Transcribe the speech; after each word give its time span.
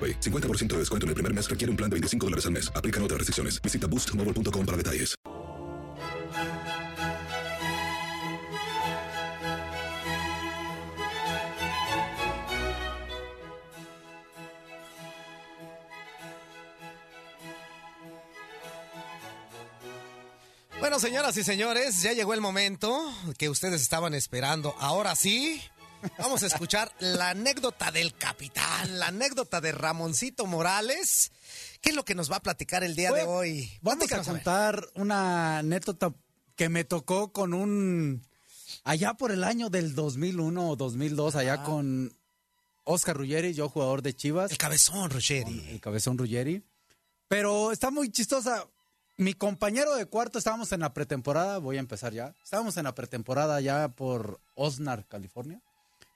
AroPay. 0.00 0.20
50% 0.20 0.68
de 0.68 0.78
descuento 0.78 1.04
en 1.04 1.10
el 1.10 1.14
primer 1.14 1.34
mes 1.34 1.50
requiere 1.50 1.70
un 1.70 1.76
plan 1.76 1.90
de 1.90 1.94
25 1.94 2.26
dólares 2.26 2.46
al 2.46 2.52
mes. 2.52 2.72
Aplican 2.74 3.02
otras 3.02 3.18
restricciones. 3.18 3.60
Visita 3.60 3.86
boostmobile.com 3.86 4.64
para 4.66 4.76
detalles. 4.78 5.14
Bueno, 20.80 20.98
señoras 20.98 21.36
y 21.36 21.44
señores, 21.44 22.02
ya 22.02 22.14
llegó 22.14 22.32
el 22.32 22.40
momento 22.40 23.14
que 23.38 23.50
ustedes 23.50 23.82
estaban 23.82 24.14
esperando. 24.14 24.74
Ahora 24.80 25.14
sí, 25.14 25.62
vamos 26.18 26.42
a 26.42 26.46
escuchar 26.46 26.92
la 27.00 27.30
anécdota 27.30 27.90
del 27.90 28.14
capitán, 28.14 28.98
la 28.98 29.08
anécdota 29.08 29.60
de 29.60 29.72
Ramoncito 29.72 30.46
Morales. 30.46 31.32
¿Qué 31.80 31.90
es 31.90 31.96
lo 31.96 32.04
que 32.04 32.14
nos 32.14 32.30
va 32.30 32.36
a 32.36 32.42
platicar 32.42 32.84
el 32.84 32.94
día 32.94 33.12
de 33.12 33.22
hoy? 33.22 33.70
Vamos 33.82 34.10
a 34.12 34.22
contar 34.22 34.86
una 34.94 35.58
anécdota 35.58 36.14
que 36.56 36.68
me 36.68 36.84
tocó 36.84 37.32
con 37.32 37.54
un... 37.54 38.26
Allá 38.84 39.14
por 39.14 39.30
el 39.32 39.44
año 39.44 39.70
del 39.70 39.94
2001 39.94 40.70
o 40.70 40.76
2002, 40.76 41.36
allá 41.36 41.62
con 41.62 42.16
Oscar 42.84 43.16
Ruggeri, 43.16 43.52
yo 43.54 43.68
jugador 43.68 44.02
de 44.02 44.14
Chivas. 44.14 44.50
El 44.50 44.58
cabezón, 44.58 45.10
Ruggeri. 45.10 45.68
El 45.70 45.80
cabezón 45.80 46.18
Ruggeri. 46.18 46.62
Pero 47.28 47.72
está 47.72 47.90
muy 47.90 48.10
chistosa. 48.10 48.66
Mi 49.16 49.34
compañero 49.34 49.94
de 49.94 50.06
cuarto, 50.06 50.38
estábamos 50.38 50.72
en 50.72 50.80
la 50.80 50.94
pretemporada, 50.94 51.58
voy 51.58 51.76
a 51.76 51.80
empezar 51.80 52.12
ya. 52.12 52.34
Estábamos 52.42 52.76
en 52.76 52.84
la 52.84 52.94
pretemporada 52.94 53.60
ya 53.60 53.88
por 53.88 54.40
Osnar, 54.54 55.06
California. 55.06 55.60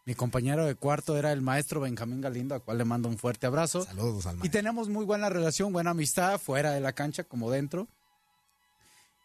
Mi 0.06 0.14
compañero 0.14 0.66
de 0.66 0.74
cuarto 0.74 1.16
era 1.16 1.32
el 1.32 1.40
maestro 1.40 1.80
Benjamín 1.80 2.20
Galindo, 2.20 2.54
al 2.54 2.62
cual 2.62 2.76
le 2.78 2.84
mando 2.84 3.08
un 3.08 3.16
fuerte 3.16 3.46
abrazo. 3.46 3.84
Saludos 3.84 4.26
al 4.26 4.44
Y 4.44 4.48
tenemos 4.50 4.88
muy 4.90 5.04
buena 5.06 5.30
relación, 5.30 5.72
buena 5.72 5.90
amistad, 5.90 6.38
fuera 6.38 6.72
de 6.72 6.80
la 6.80 6.92
cancha 6.92 7.24
como 7.24 7.50
dentro. 7.50 7.88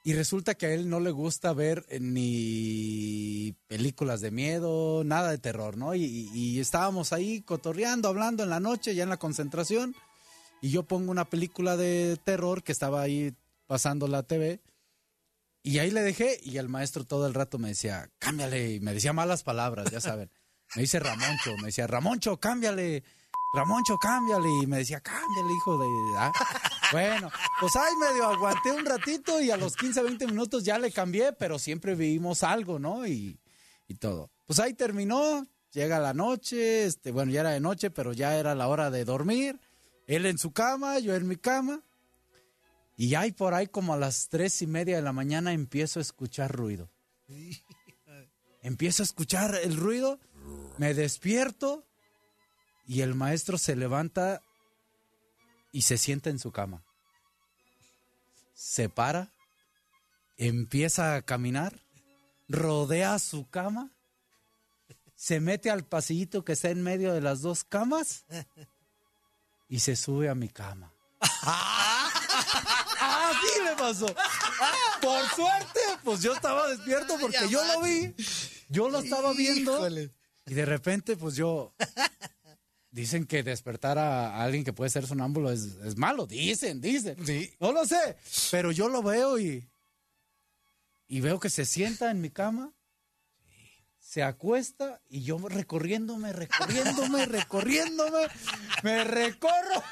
Y 0.06 0.14
resulta 0.14 0.56
que 0.56 0.68
a 0.68 0.74
él 0.74 0.90
no 0.90 1.02
le 1.02 1.12
gusta 1.12 1.52
ver 1.52 1.86
eh, 1.90 2.00
ni 2.00 3.54
películas 3.68 4.22
de 4.22 4.32
miedo, 4.32 5.04
nada 5.04 5.30
de 5.32 5.38
terror, 5.38 5.76
¿no? 5.76 5.94
Y- 5.94 6.30
y 6.34 6.60
estábamos 6.62 7.12
ahí 7.12 7.42
cotorreando, 7.42 8.08
hablando 8.08 8.44
en 8.44 8.50
la 8.50 8.62
noche, 8.62 8.96
ya 8.96 9.04
en 9.04 9.10
la 9.10 9.18
concentración. 9.18 9.94
Y 10.62 10.70
yo 10.72 10.84
pongo 10.84 11.12
una 11.12 11.26
película 11.30 11.76
de 11.76 12.18
terror 12.24 12.64
que 12.64 12.72
estaba 12.72 13.02
ahí 13.02 13.34
pasando 13.68 14.08
la 14.08 14.24
TV. 14.24 14.62
Y 15.64 15.80
ahí 15.80 15.92
le 15.92 16.02
dejé 16.02 16.40
y 16.44 16.58
el 16.58 16.70
maestro 16.70 17.04
todo 17.04 17.28
el 17.28 17.34
rato 17.34 17.60
me 17.60 17.68
decía, 17.68 18.10
cámbiale. 18.20 18.76
Y 18.76 18.80
me 18.80 18.94
decía 18.94 19.12
malas 19.12 19.44
palabras, 19.44 19.92
ya 19.92 20.00
saben. 20.00 20.32
Me 20.76 20.84
dice 20.84 21.00
Ramoncho, 21.00 21.56
me 21.58 21.68
decía, 21.68 21.88
Ramoncho, 21.88 22.38
cámbiale. 22.40 23.04
Ramoncho, 23.54 23.98
cámbiale. 23.98 24.48
Y 24.62 24.68
me 24.68 24.78
decía, 24.78 25.00
cámbiale, 25.00 25.54
hijo 25.54 25.78
de... 25.78 25.88
¿ah?". 26.18 26.32
Bueno, 26.92 27.30
pues 27.60 27.76
ahí 27.76 27.96
medio 27.98 28.26
aguanté 28.26 28.72
un 28.72 28.86
ratito 28.86 29.40
y 29.42 29.52
a 29.52 29.58
los 29.58 29.76
15, 29.76 30.02
20 30.02 30.28
minutos 30.28 30.64
ya 30.64 30.80
le 30.80 30.92
cambié, 30.92 31.34
pero 31.34 31.60
siempre 31.60 31.94
vivimos 31.94 32.42
algo, 32.44 32.80
¿no? 32.80 33.06
Y, 33.06 33.40
y 33.88 33.96
todo. 33.96 34.32
Pues 34.48 34.60
ahí 34.60 34.74
terminó, 34.74 35.46
llega 35.72 36.00
la 36.00 36.14
noche, 36.16 36.86
este, 36.86 37.12
bueno, 37.12 37.32
ya 37.32 37.42
era 37.42 37.52
de 37.52 37.60
noche, 37.60 37.92
pero 37.92 38.14
ya 38.14 38.36
era 38.38 38.56
la 38.56 38.68
hora 38.68 38.90
de 38.90 39.06
dormir. 39.06 39.60
Él 40.08 40.26
en 40.26 40.40
su 40.40 40.52
cama, 40.52 40.98
yo 40.98 41.14
en 41.16 41.28
mi 41.28 41.36
cama. 41.36 41.84
Y 42.98 43.14
ahí 43.16 43.32
por 43.32 43.54
ahí 43.54 43.68
como 43.68 43.94
a 43.94 43.98
las 43.98 44.28
tres 44.30 44.62
y 44.64 44.68
media 44.68 44.96
de 44.96 45.04
la 45.04 45.14
mañana 45.14 45.54
empiezo 45.54 46.00
a 46.00 46.02
escuchar 46.02 46.52
ruido. 46.52 46.90
Empiezo 48.62 49.04
a 49.04 49.06
escuchar 49.06 49.56
el 49.64 49.78
ruido, 49.78 50.20
me 50.80 50.94
despierto 50.94 51.86
y 52.88 53.02
el 53.02 53.14
maestro 53.14 53.58
se 53.58 53.76
levanta 53.76 54.42
y 55.74 55.82
se 55.82 55.98
sienta 55.98 56.30
en 56.30 56.40
su 56.40 56.54
cama. 56.54 56.82
Se 58.54 58.88
para, 58.88 59.30
empieza 60.38 61.16
a 61.16 61.22
caminar, 61.22 61.82
rodea 62.48 63.20
su 63.20 63.50
cama, 63.50 63.92
se 65.18 65.42
mete 65.42 65.70
al 65.70 65.84
pasillito 65.84 66.46
que 66.46 66.54
está 66.54 66.70
en 66.70 66.82
medio 66.82 67.14
de 67.14 67.20
las 67.20 67.42
dos 67.42 67.66
camas 67.66 68.24
y 69.68 69.82
se 69.82 69.98
sube 69.98 70.30
a 70.30 70.36
mi 70.36 70.48
cama. 70.48 70.94
Así 73.02 73.62
me 73.66 73.76
pasó. 73.76 74.06
Por 75.02 75.28
suerte, 75.32 75.80
pues 76.06 76.22
yo 76.22 76.34
estaba 76.34 76.70
despierto 76.70 77.18
porque 77.20 77.50
yo 77.50 77.66
lo 77.66 77.82
vi. 77.82 78.16
Yo 78.70 78.90
lo 78.90 79.00
estaba 79.00 79.34
viendo. 79.34 79.78
Y 80.50 80.56
de 80.56 80.66
repente, 80.66 81.16
pues 81.16 81.36
yo. 81.36 81.74
Dicen 82.92 83.28
que 83.28 83.44
despertar 83.44 84.00
a 84.00 84.42
alguien 84.42 84.64
que 84.64 84.74
puede 84.74 84.90
ser 84.90 85.06
sonámbulo 85.06 85.52
es, 85.52 85.78
es 85.86 85.96
malo. 85.96 86.26
Dicen, 86.26 86.82
dicen. 86.82 87.18
No 87.60 87.72
lo 87.72 87.86
sé. 87.86 88.18
Pero 88.50 88.72
yo 88.72 88.90
lo 88.90 89.04
veo 89.04 89.40
y. 89.40 89.70
Y 91.08 91.22
veo 91.22 91.40
que 91.40 91.52
se 91.52 91.66
sienta 91.66 92.10
en 92.10 92.20
mi 92.20 92.32
cama. 92.32 92.74
Se 94.00 94.24
acuesta 94.24 95.00
y 95.08 95.22
yo 95.22 95.38
recorriéndome, 95.38 96.34
recorriéndome, 96.34 97.26
recorriéndome. 97.28 98.28
Me 98.82 99.04
recorro. 99.04 99.84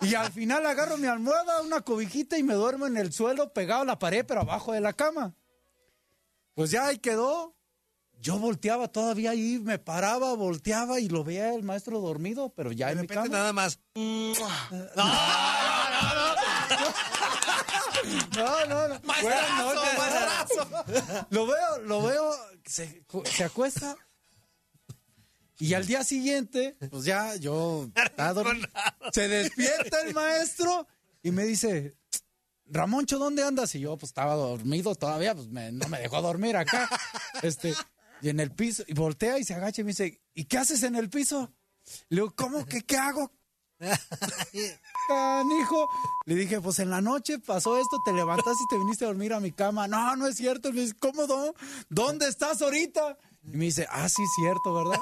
Y 0.00 0.14
al 0.14 0.32
final 0.32 0.64
agarro 0.64 0.96
mi 0.96 1.06
almohada, 1.06 1.60
una 1.60 1.82
cobijita 1.82 2.38
y 2.38 2.42
me 2.42 2.54
duermo 2.54 2.86
en 2.86 2.96
el 2.96 3.12
suelo 3.12 3.52
pegado 3.52 3.82
a 3.82 3.84
la 3.84 3.98
pared, 3.98 4.24
pero 4.26 4.40
abajo 4.40 4.72
de 4.72 4.80
la 4.80 4.94
cama. 4.94 5.34
Pues 6.54 6.70
ya 6.70 6.86
ahí 6.86 6.98
quedó. 6.98 7.59
Yo 8.20 8.38
volteaba 8.38 8.88
todavía 8.88 9.30
ahí, 9.30 9.58
me 9.62 9.78
paraba, 9.78 10.34
volteaba 10.34 11.00
y 11.00 11.08
lo 11.08 11.24
veía 11.24 11.54
el 11.54 11.62
maestro 11.62 12.00
dormido, 12.00 12.52
pero 12.54 12.70
ya 12.70 12.90
en 12.92 13.00
mi 13.00 13.06
cama. 13.06 13.28
nada 13.28 13.52
más. 13.52 13.78
No, 18.36 18.66
no, 18.66 18.88
no. 18.88 19.00
Buenas 19.22 19.58
noches. 19.58 21.26
Lo 21.30 21.46
veo, 21.46 21.78
lo 21.84 22.02
veo, 22.02 22.34
se, 22.64 23.04
se 23.24 23.44
acuesta 23.44 23.96
Y 25.58 25.74
al 25.74 25.86
día 25.86 26.02
siguiente, 26.04 26.76
pues 26.90 27.04
ya 27.04 27.36
yo 27.36 27.88
se 29.12 29.28
despierta 29.28 30.00
el 30.02 30.14
maestro 30.14 30.86
y 31.22 31.30
me 31.30 31.44
dice, 31.44 31.94
Ramoncho, 32.66 33.18
¿dónde 33.18 33.42
andas? 33.44 33.74
Y 33.74 33.80
yo 33.80 33.96
pues 33.98 34.10
estaba 34.10 34.34
dormido 34.34 34.94
todavía, 34.94 35.34
pues 35.34 35.48
me- 35.48 35.70
no 35.72 35.86
me 35.88 35.98
dejó 36.00 36.22
dormir 36.22 36.56
acá. 36.56 36.88
Este, 37.42 37.74
y 38.22 38.28
en 38.28 38.40
el 38.40 38.52
piso, 38.52 38.82
y 38.86 38.94
voltea 38.94 39.38
y 39.38 39.44
se 39.44 39.54
agacha 39.54 39.80
y 39.80 39.84
me 39.84 39.90
dice, 39.90 40.20
¿y 40.34 40.44
qué 40.44 40.58
haces 40.58 40.82
en 40.82 40.96
el 40.96 41.08
piso? 41.10 41.52
Le 42.08 42.20
digo, 42.20 42.34
¿cómo 42.34 42.66
que 42.66 42.82
qué 42.82 42.96
hago? 42.96 43.32
Canijo. 45.08 45.88
Le 46.26 46.34
dije, 46.34 46.60
pues 46.60 46.78
en 46.78 46.90
la 46.90 47.00
noche 47.00 47.38
pasó 47.38 47.78
esto, 47.78 47.98
te 48.04 48.12
levantaste 48.12 48.62
y 48.64 48.68
te 48.68 48.78
viniste 48.78 49.04
a 49.04 49.08
dormir 49.08 49.32
a 49.32 49.40
mi 49.40 49.52
cama. 49.52 49.88
No, 49.88 50.16
no 50.16 50.26
es 50.26 50.36
cierto. 50.36 50.70
Le 50.70 50.82
dice, 50.82 50.94
¿cómo 51.00 51.26
no? 51.26 51.54
¿Dónde 51.88 52.28
estás 52.28 52.60
ahorita? 52.62 53.16
Y 53.42 53.56
me 53.56 53.64
dice, 53.66 53.86
ah, 53.90 54.08
sí, 54.08 54.22
cierto, 54.36 54.74
¿verdad? 54.74 55.00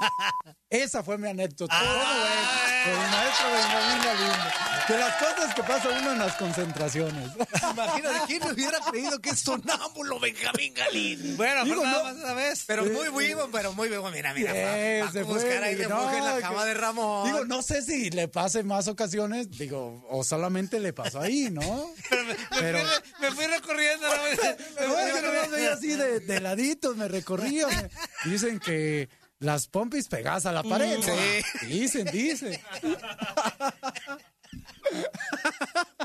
Esa 0.71 1.03
fue 1.03 1.17
mi 1.17 1.29
anécdota. 1.29 1.75
¿Cómo 1.79 1.93
ven? 1.95 2.85
Con 2.85 2.93
el 3.05 3.11
maestro 3.11 3.47
Benjamín 3.53 4.05
Galindo. 4.05 4.49
De 4.89 4.99
las 4.99 5.17
cosas 5.17 5.55
que 5.55 5.63
pasa 5.63 5.89
uno 6.01 6.13
en 6.13 6.19
las 6.19 6.35
concentraciones. 6.37 7.31
Imagínate, 7.73 8.19
¿quién 8.27 8.43
hubiera 8.45 8.79
creído 8.81 9.19
que 9.19 9.31
es 9.31 9.41
sonámbulo 9.41 10.19
Benjamín 10.21 10.73
Galindo? 10.75 11.37
Bueno, 11.37 11.65
Digo, 11.65 11.77
fue 11.77 11.85
nada 11.87 11.99
no. 11.99 12.05
más 12.05 12.25
una 12.25 12.33
vez. 12.35 12.65
Pero 12.67 12.85
muy 12.85 13.27
vivo, 13.27 13.49
pero 13.53 13.73
muy 13.73 13.89
vivo. 13.89 14.11
Mira, 14.11 14.33
mira. 14.35 14.53
Eh, 14.55 15.01
va- 15.01 15.05
va 15.07 15.11
a 15.11 15.13
se 15.13 15.25
fue, 15.25 15.35
buscar 15.35 15.63
ahí 15.65 15.75
digo, 15.75 15.89
refugio 15.89 16.19
en 16.19 16.25
la 16.25 16.35
no, 16.37 16.41
cama 16.41 16.63
que- 16.63 16.69
de 16.69 16.75
Ramón. 16.75 17.27
Digo, 17.27 17.45
no 17.47 17.63
sé 17.63 17.83
si 17.83 18.11
le 18.11 18.29
pase 18.29 18.63
más 18.63 18.89
ocasiones, 18.89 19.51
digo, 19.51 20.07
o 20.09 20.23
solamente 20.25 20.81
le 20.81 20.93
pasó 20.93 21.21
ahí, 21.21 21.49
¿no? 21.51 21.91
Pero 22.11 22.25
me, 22.25 22.35
me 22.35 22.39
Pero- 22.61 22.79
fui, 22.81 23.13
me 23.21 23.31
fui 23.33 23.47
recorriendo. 23.47 24.07
¿no? 24.07 24.23
Me- 24.23 24.31
me 24.31 24.87
No, 24.87 24.95
fui 24.95 25.41
es 25.45 25.51
veía 25.51 25.73
así 25.73 25.89
de, 25.89 26.21
de 26.21 26.41
laditos, 26.41 26.97
me 26.97 27.09
recorría. 27.09 27.67
me- 27.67 28.31
Dicen 28.31 28.59
que 28.61 29.09
las 29.41 29.69
pompis 29.69 30.09
pegadas 30.09 30.47
a 30.47 30.53
la 30.53 30.63
pared. 30.63 30.99
¿no? 30.99 31.69
Dicen, 31.69 32.07
dicen. 32.07 32.59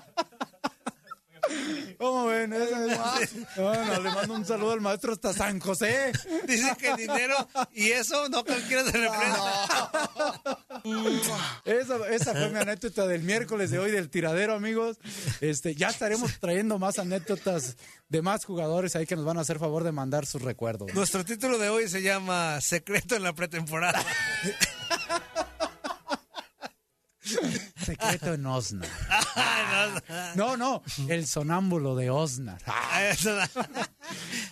¿Cómo 1.97 2.25
ven? 2.25 2.53
Bueno, 3.55 4.01
le 4.01 4.11
mando 4.11 4.33
un 4.33 4.45
saludo 4.45 4.71
al 4.71 4.81
maestro 4.81 5.13
hasta 5.13 5.33
San 5.33 5.59
José. 5.59 6.11
Dicen 6.47 6.75
que 6.75 6.89
el 6.89 6.97
dinero 6.97 7.35
y 7.73 7.91
eso 7.91 8.27
no 8.29 8.43
cualquiera 8.43 8.83
se 8.83 8.91
reprenda. 8.91 9.91
Esa, 11.65 12.09
esa 12.09 12.31
fue 12.33 12.49
mi 12.49 12.59
anécdota 12.59 13.07
del 13.07 13.23
miércoles 13.23 13.71
de 13.71 13.79
hoy 13.79 13.91
del 13.91 14.09
tiradero, 14.09 14.53
amigos. 14.53 14.97
Este, 15.41 15.75
ya 15.75 15.89
estaremos 15.89 16.39
trayendo 16.39 16.79
más 16.79 16.99
anécdotas 16.99 17.77
de 18.09 18.21
más 18.21 18.45
jugadores 18.45 18.95
ahí 18.95 19.05
que 19.05 19.15
nos 19.15 19.25
van 19.25 19.37
a 19.37 19.41
hacer 19.41 19.59
favor 19.59 19.83
de 19.83 19.91
mandar 19.91 20.25
sus 20.25 20.41
recuerdos. 20.41 20.93
Nuestro 20.93 21.23
título 21.23 21.57
de 21.57 21.69
hoy 21.69 21.87
se 21.87 22.01
llama 22.01 22.59
Secreto 22.61 23.15
en 23.15 23.23
la 23.23 23.33
pretemporada. 23.33 24.03
Secreto 27.85 28.33
en 28.33 28.45
Osnar. 28.45 28.89
No, 30.35 30.55
no, 30.57 30.81
el 31.09 31.27
sonámbulo 31.27 31.95
de 31.95 32.09
Osnar. 32.09 32.61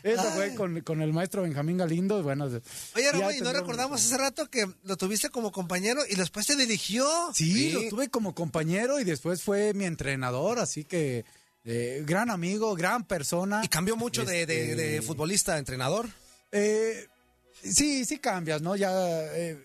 Esa 0.04 0.24
fue 0.32 0.56
con, 0.56 0.82
con 0.82 1.02
el 1.02 1.14
maestro 1.14 1.44
Benjamín 1.44 1.78
Galindo. 1.78 2.22
Bueno, 2.24 2.46
Oye, 2.96 3.12
Ramón, 3.12 3.36
¿y 3.36 3.42
no 3.42 3.54
recordamos 3.54 4.04
hace 4.04 4.18
rato 4.18 4.50
que 4.50 4.68
lo 4.84 4.98
tuviste 4.98 5.30
como 5.30 5.52
compañero 5.52 6.02
y 6.10 6.16
después 6.16 6.48
te 6.48 6.56
dirigió? 6.56 7.06
Sí, 7.34 7.72
lo 7.72 7.88
tuve 7.90 8.10
como 8.10 8.34
compañero 8.34 9.00
y 9.00 9.04
después 9.04 9.44
fue 9.44 9.74
mi 9.74 9.86
entrenador, 9.86 10.60
así 10.60 10.84
que 10.84 11.26
eh, 11.64 12.04
gran 12.06 12.30
amigo, 12.32 12.76
gran 12.76 13.04
persona. 13.06 13.62
Y 13.64 13.68
cambió 13.68 13.96
mucho 13.96 14.26
de, 14.26 14.46
de- 14.46 14.72
Este- 14.72 14.76
de 14.76 15.02
futbolista 15.02 15.54
a 15.56 15.58
entrenador. 15.60 16.10
Eh, 16.52 17.08
sí, 17.64 18.06
sí 18.06 18.18
cambias, 18.18 18.62
¿no? 18.62 18.76
Ya 18.76 18.92
eh, 19.36 19.58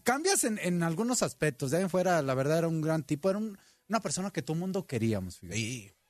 cambias 0.00 0.44
en, 0.44 0.58
en 0.58 0.82
algunos 0.82 1.22
aspectos. 1.22 1.70
De 1.70 1.78
ahí 1.78 1.82
en 1.84 1.90
fuera, 1.90 2.20
la 2.22 2.34
verdad, 2.34 2.58
era 2.58 2.68
un 2.68 2.80
gran 2.80 3.02
tipo. 3.04 3.28
Era 3.30 3.38
un- 3.38 3.58
una 3.88 4.00
persona 4.00 4.30
que 4.30 4.42
todo 4.42 4.54
el 4.54 4.60
mundo 4.60 4.86
queríamos. 4.86 5.38
fíjate. 5.38 5.56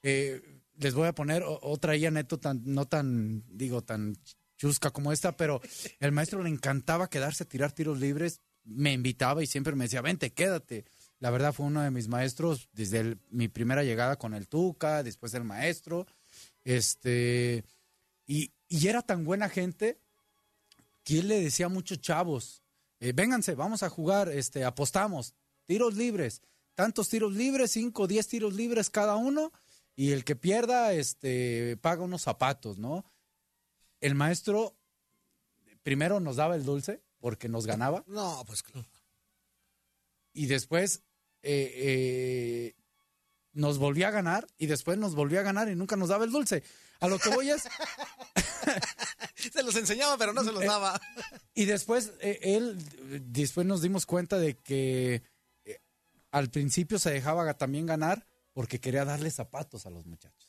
Eh, 0.02 0.60
les 0.78 0.94
voy 0.94 1.06
a 1.08 1.14
poner 1.14 1.42
otra 1.46 1.92
ahí 1.92 2.06
anécdota, 2.06 2.54
no 2.54 2.86
tan, 2.86 3.44
digo, 3.48 3.82
tan 3.82 4.16
chusca 4.56 4.90
como 4.90 5.12
esta, 5.12 5.36
pero 5.36 5.60
el 6.00 6.12
maestro 6.12 6.42
le 6.42 6.48
encantaba 6.50 7.08
quedarse 7.08 7.44
a 7.44 7.48
tirar 7.48 7.72
tiros 7.72 7.98
libres. 8.00 8.40
Me 8.64 8.92
invitaba 8.92 9.42
y 9.42 9.46
siempre 9.46 9.74
me 9.74 9.84
decía, 9.84 10.02
vente, 10.02 10.32
quédate. 10.32 10.84
La 11.18 11.30
verdad 11.30 11.52
fue 11.52 11.66
uno 11.66 11.82
de 11.82 11.90
mis 11.90 12.08
maestros 12.08 12.68
desde 12.72 13.00
el- 13.00 13.18
mi 13.30 13.48
primera 13.48 13.82
llegada 13.84 14.16
con 14.16 14.34
el 14.34 14.48
Tuca, 14.48 15.02
después 15.02 15.32
el 15.34 15.44
maestro. 15.44 16.06
Este, 16.64 17.64
y, 18.26 18.52
y 18.68 18.88
era 18.88 19.02
tan 19.02 19.24
buena 19.24 19.48
gente 19.48 19.98
que 21.04 21.18
él 21.20 21.28
le 21.28 21.40
decía 21.42 21.66
a 21.66 21.70
muchos 21.70 22.00
chavos, 22.00 22.62
eh, 23.00 23.12
vénganse, 23.12 23.54
vamos 23.54 23.82
a 23.82 23.88
jugar, 23.88 24.28
este, 24.28 24.64
apostamos, 24.64 25.34
tiros 25.66 25.94
libres, 25.96 26.42
tantos 26.74 27.08
tiros 27.08 27.32
libres, 27.34 27.72
cinco 27.72 28.02
o 28.02 28.06
diez 28.06 28.28
tiros 28.28 28.54
libres 28.54 28.90
cada 28.90 29.16
uno, 29.16 29.52
y 29.96 30.12
el 30.12 30.24
que 30.24 30.36
pierda, 30.36 30.92
este, 30.92 31.76
paga 31.78 32.02
unos 32.02 32.22
zapatos, 32.22 32.78
¿no? 32.78 33.04
El 34.00 34.14
maestro 34.14 34.76
primero 35.82 36.20
nos 36.20 36.36
daba 36.36 36.54
el 36.56 36.64
dulce 36.64 37.02
porque 37.18 37.48
nos 37.48 37.66
ganaba, 37.66 38.04
No, 38.06 38.42
pues 38.46 38.62
claro. 38.62 38.86
y 40.32 40.46
después 40.46 41.02
eh, 41.42 41.72
eh, 41.74 42.74
nos 43.52 43.78
volvía 43.78 44.08
a 44.08 44.12
ganar, 44.12 44.46
y 44.58 44.66
después 44.66 44.98
nos 44.98 45.14
volvía 45.14 45.40
a 45.40 45.44
ganar 45.44 45.68
y 45.68 45.74
nunca 45.74 45.96
nos 45.96 46.10
daba 46.10 46.24
el 46.24 46.30
dulce. 46.30 46.62
A 47.00 47.08
lo 47.08 47.18
que 47.18 47.30
voy 47.30 47.50
es, 47.50 47.64
Se 49.52 49.62
los 49.62 49.76
enseñaba, 49.76 50.16
pero 50.18 50.32
no 50.32 50.44
se 50.44 50.52
los 50.52 50.62
Eh, 50.62 50.66
daba. 50.66 51.00
Y 51.54 51.64
después, 51.64 52.12
eh, 52.20 52.38
él, 52.42 52.76
después 53.32 53.66
nos 53.66 53.82
dimos 53.82 54.06
cuenta 54.06 54.38
de 54.38 54.56
que 54.58 55.22
eh, 55.64 55.78
al 56.30 56.50
principio 56.50 56.98
se 56.98 57.10
dejaba 57.10 57.52
también 57.54 57.86
ganar 57.86 58.26
porque 58.52 58.80
quería 58.80 59.04
darle 59.04 59.30
zapatos 59.30 59.86
a 59.86 59.90
los 59.90 60.06
muchachos. 60.06 60.48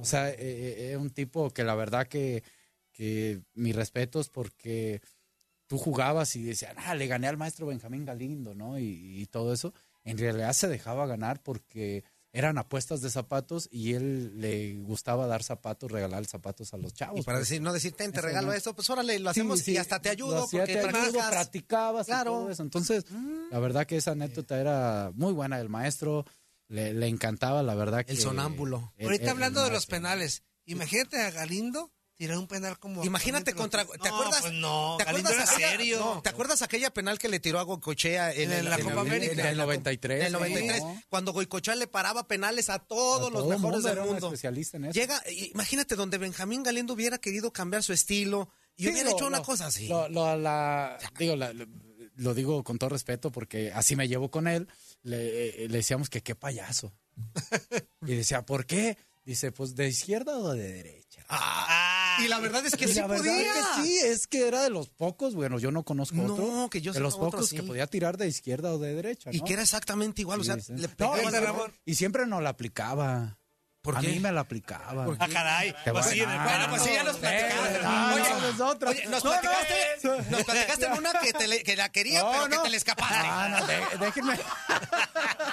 O 0.00 0.04
sea, 0.04 0.30
era 0.30 0.98
un 0.98 1.10
tipo 1.10 1.50
que 1.50 1.62
la 1.64 1.74
verdad 1.74 2.06
que, 2.08 2.42
que 2.92 3.42
mis 3.54 3.76
respetos 3.76 4.30
porque 4.30 5.00
tú 5.66 5.78
jugabas 5.78 6.34
y 6.36 6.42
decían, 6.42 6.76
ah, 6.78 6.94
le 6.94 7.06
gané 7.06 7.28
al 7.28 7.36
maestro 7.36 7.66
Benjamín 7.66 8.04
Galindo, 8.04 8.54
¿no? 8.54 8.78
Y, 8.78 9.20
y 9.20 9.26
todo 9.26 9.52
eso. 9.52 9.74
En 10.04 10.18
realidad 10.18 10.52
se 10.52 10.68
dejaba 10.68 11.06
ganar 11.06 11.42
porque 11.42 12.04
eran 12.32 12.56
apuestas 12.58 13.02
de 13.02 13.10
zapatos 13.10 13.68
y 13.70 13.92
él 13.92 14.40
le 14.40 14.78
gustaba 14.78 15.26
dar 15.26 15.42
zapatos, 15.42 15.90
regalar 15.92 16.24
zapatos 16.24 16.72
a 16.72 16.78
los 16.78 16.94
chavos. 16.94 17.20
Y 17.20 17.22
para 17.22 17.38
pues. 17.38 17.48
decir, 17.48 17.60
no 17.62 17.72
decir, 17.72 17.92
ten, 17.92 18.10
te 18.10 18.18
Eso 18.20 18.26
regalo 18.28 18.46
no. 18.48 18.52
esto, 18.54 18.74
pues 18.74 18.88
órale, 18.90 19.18
lo 19.18 19.30
hacemos 19.30 19.60
sí, 19.60 19.72
y 19.72 19.76
hasta 19.76 20.00
te 20.00 20.08
ayudo 20.08 20.36
lo 20.40 20.48
porque 20.48 20.72
te 20.72 20.78
ayudo, 20.80 21.18
practicabas 21.30 22.08
y 22.08 22.12
todo 22.24 22.50
eso. 22.50 22.62
Entonces, 22.62 23.04
la 23.50 23.58
verdad 23.58 23.86
que 23.86 23.96
esa 23.96 24.12
anécdota 24.12 24.58
era 24.58 25.12
muy 25.14 25.32
buena 25.32 25.58
del 25.58 25.68
maestro. 25.68 26.24
Le, 26.68 26.94
le 26.94 27.06
encantaba, 27.06 27.62
la 27.62 27.74
verdad 27.74 28.02
que... 28.06 28.12
El 28.12 28.18
sonámbulo. 28.18 28.94
el- 28.96 29.06
Ahorita 29.06 29.24
el- 29.24 29.30
hablando 29.30 29.60
el 29.60 29.66
de 29.66 29.72
los 29.72 29.84
penales, 29.84 30.42
imagínate 30.64 31.20
a 31.20 31.30
Galindo 31.30 31.92
tirar 32.26 32.38
un 32.38 32.46
penal 32.46 32.78
como... 32.78 33.04
Imagínate 33.04 33.52
contra. 33.52 33.84
¿Te 33.84 34.08
No, 34.08 34.14
acuerdas? 34.14 34.40
pues 34.42 34.52
no, 34.52 34.94
¿te 34.96 35.02
acuerdas 35.02 35.32
era 35.32 35.42
aquella- 35.42 35.70
serio. 35.70 35.98
no, 35.98 36.22
¿Te 36.22 36.28
acuerdas 36.28 36.62
aquella 36.62 36.94
penal 36.94 37.18
que 37.18 37.28
le 37.28 37.40
tiró 37.40 37.58
a 37.58 37.62
Goicochea 37.64 38.32
en, 38.32 38.64
la 38.64 38.78
Copa 38.78 39.00
América? 39.00 39.32
en 39.42 39.46
el 39.48 39.56
93, 39.56 40.20
En 40.20 40.26
el 40.26 40.32
93. 40.34 40.82
¿no? 40.82 41.02
Cuando 41.08 41.32
Goicochea 41.32 41.74
le 41.74 41.88
paraba 41.88 42.28
penales 42.28 42.70
a 42.70 42.78
todos 42.78 43.28
A 43.28 43.30
los 43.32 43.40
todo 43.42 43.48
mejores 43.48 43.62
mundo, 43.62 43.88
del 43.88 43.92
era 43.98 44.02
un 44.04 44.10
mundo. 44.12 44.26
especialista 44.28 44.76
en 44.76 44.84
eso. 44.84 44.92
Llega, 44.94 45.20
imagínate 45.52 45.96
donde 45.96 46.18
Benjamín 46.18 46.62
Galindo 46.62 46.94
hubiera 46.94 47.18
querido 47.18 47.52
cambiar 47.52 47.82
su 47.82 47.92
estilo 47.92 48.48
y 48.76 48.84
Sí, 48.84 48.90
hubiera 48.90 49.10
lo- 49.10 49.16
hecho 49.16 49.26
una 49.26 49.38
lo- 49.38 49.44
cosa 49.44 49.66
así. 49.66 49.88
Lo, 49.88 50.08
lo- 50.08 50.36
la- 50.36 50.98
digo, 51.18 51.34
la- 51.34 51.52
lo, 52.14 52.34
digo 52.34 52.62
con 52.62 52.78
todo 52.78 52.90
respeto 52.90 53.32
porque 53.32 53.72
así 53.72 53.96
me 53.96 54.06
llevo 54.06 54.30
con 54.30 54.46
él. 54.46 54.68
Le, 55.02 55.64
eh, 55.64 55.68
le 55.68 55.78
decíamos 55.78 56.08
que 56.08 56.22
qué 56.22 56.36
payaso. 56.36 56.92
y 58.06 58.14
decía, 58.14 58.42
¿por 58.46 58.64
qué? 58.64 58.96
Dice, 59.24 59.50
pues 59.52 59.74
de 59.74 59.88
izquierda 59.88 60.38
o 60.38 60.52
de 60.52 60.72
derecha. 60.72 61.01
Ah, 61.28 62.18
y 62.24 62.28
la 62.28 62.38
verdad 62.40 62.64
es 62.66 62.76
que 62.76 62.84
Y 62.84 62.88
sí 62.88 62.94
la 63.00 63.06
verdad 63.06 63.24
podía. 63.24 63.52
que 63.52 63.82
sí, 63.82 63.98
es 63.98 64.26
que 64.26 64.46
era 64.48 64.62
de 64.62 64.70
los 64.70 64.88
pocos, 64.90 65.34
bueno, 65.34 65.58
yo 65.58 65.70
no 65.70 65.82
conozco 65.84 66.16
No, 66.16 66.34
otro, 66.34 66.68
que 66.70 66.80
yo 66.80 66.92
de 66.92 67.00
los 67.00 67.14
otro 67.14 67.30
pocos 67.30 67.46
así. 67.46 67.56
que 67.56 67.62
podía 67.62 67.86
tirar 67.86 68.16
de 68.18 68.28
izquierda 68.28 68.72
o 68.72 68.78
de 68.78 68.94
derecha. 68.94 69.30
Y 69.32 69.38
¿no? 69.38 69.44
que 69.44 69.52
era 69.54 69.62
exactamente 69.62 70.20
igual, 70.22 70.40
o 70.40 70.44
sea, 70.44 70.56
Sí, 70.56 70.62
sí. 70.68 70.72
le 70.76 70.88
No, 70.88 70.94
pegaba 70.96 71.22
y, 71.22 71.24
de 71.26 71.30
siempre, 71.40 71.74
y 71.86 71.94
siempre 71.94 72.26
nos 72.26 72.42
la 72.42 72.50
aplicaba. 72.50 73.38
¿Por 73.82 73.96
a 73.96 74.00
qué? 74.00 74.06
mí 74.08 74.20
me 74.20 74.30
la 74.30 74.42
aplicaba. 74.42 75.08
Ah, 75.18 75.26
caray. 75.28 75.74
Te 75.84 75.90
Pues 75.90 76.04
voy 76.06 76.14
sí, 76.14 76.20
a- 76.20 76.30
Ah, 76.30 76.44
Bueno, 76.44 76.66
pues 76.70 76.82
sí, 76.82 76.90
ya 76.92 77.02
nos 77.02 77.16
Eh, 77.16 77.18
platicaste. 77.18 77.58
Oye, 77.68 77.82
no. 77.82 78.14
Oye, 78.14 78.30
nos 78.30 78.58
No, 78.58 78.72
no, 78.74 78.78
platicaste, 78.78 79.10
nos 79.10 80.44
platicaste 80.44 80.86
en 80.86 80.92
una 80.92 81.12
que, 81.14 81.32
te 81.32 81.48
le- 81.48 81.62
que 81.64 81.74
la 81.74 81.88
quería, 81.90 82.20
No, 82.22 82.30
pero 82.30 82.42
no. 82.48 82.56
que 82.58 82.62
te 82.62 82.70
le 82.70 82.76
escapaste. 82.76 83.14
Ah, 83.18 83.48
no, 83.58 83.66
de- 83.66 84.06
déjenme. 84.06 84.38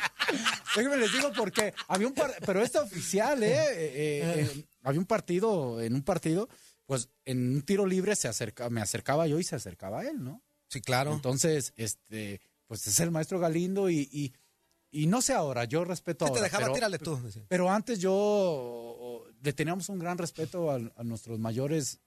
déjenme 0.76 0.98
les 0.98 1.12
digo 1.12 1.32
porque 1.36 1.74
había 1.88 2.08
un 2.08 2.14
par, 2.14 2.34
pero 2.46 2.62
esto 2.62 2.82
oficial, 2.82 3.42
¿eh? 3.44 3.54
Eh, 3.54 3.64
eh, 3.72 4.50
eh, 4.56 4.66
había 4.84 5.00
un 5.00 5.06
partido, 5.06 5.82
en 5.82 5.94
un 5.96 6.04
partido, 6.04 6.50
pues 6.86 7.10
en 7.26 7.56
un 7.56 7.62
tiro 7.62 7.86
libre 7.86 8.16
se 8.16 8.28
acerca, 8.28 8.70
me 8.70 8.82
acercaba 8.82 9.28
yo 9.28 9.40
y 9.40 9.44
se 9.44 9.56
acercaba 9.56 10.04
él, 10.06 10.24
¿no? 10.24 10.42
Sí, 10.68 10.82
claro. 10.82 11.14
Entonces, 11.14 11.74
este, 11.78 12.42
pues 12.68 12.86
es 12.88 13.00
el 13.00 13.12
maestro 13.12 13.40
Galindo 13.40 13.90
y, 13.90 14.08
y, 14.12 14.34
y 14.92 15.08
no 15.08 15.22
sé 15.22 15.34
ahora, 15.34 15.66
yo 15.66 15.84
respeto 15.84 16.26
¿Qué 16.26 16.32
te 16.32 16.38
ahora, 16.38 16.44
dejaba? 16.44 16.64
pero- 16.66 16.74
Tírale 16.76 17.00
tú. 17.00 17.20
pero 17.48 17.72
antes 17.72 18.00
yo 18.00 19.26
le 19.42 19.54
teníamos 19.54 19.90
un 19.90 20.00
gran 20.00 20.18
respeto 20.18 20.72
a, 20.72 20.76
a 20.96 21.04
nuestros 21.04 21.40
mayores 21.40 22.00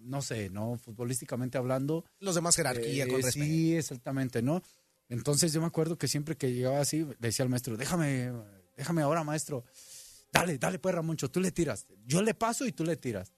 no 0.00 0.22
sé, 0.22 0.48
¿no? 0.48 0.78
Futbolísticamente 0.78 1.58
hablando. 1.58 2.04
Los 2.20 2.34
demás 2.36 2.56
jerarquía, 2.56 3.04
eh, 3.04 3.08
con 3.08 3.20
respeto. 3.20 3.44
Sí, 3.44 3.76
exactamente, 3.76 4.40
¿no? 4.42 4.62
Entonces 5.08 5.52
yo 5.52 5.60
me 5.60 5.66
acuerdo 5.66 5.96
que 5.96 6.08
siempre 6.08 6.36
que 6.36 6.52
llegaba 6.52 6.80
así, 6.80 7.04
le 7.04 7.16
decía 7.18 7.42
al 7.42 7.48
maestro, 7.48 7.76
déjame, 7.76 8.32
déjame 8.76 9.02
ahora, 9.02 9.24
maestro. 9.24 9.64
Dale, 10.32 10.58
dale 10.58 10.78
pues, 10.78 10.94
Ramoncho, 10.94 11.30
tú 11.30 11.40
le 11.40 11.50
tiras. 11.50 11.86
Yo 12.04 12.22
le 12.22 12.34
paso 12.34 12.66
y 12.66 12.72
tú 12.72 12.84
le 12.84 12.96
tiras. 12.96 13.32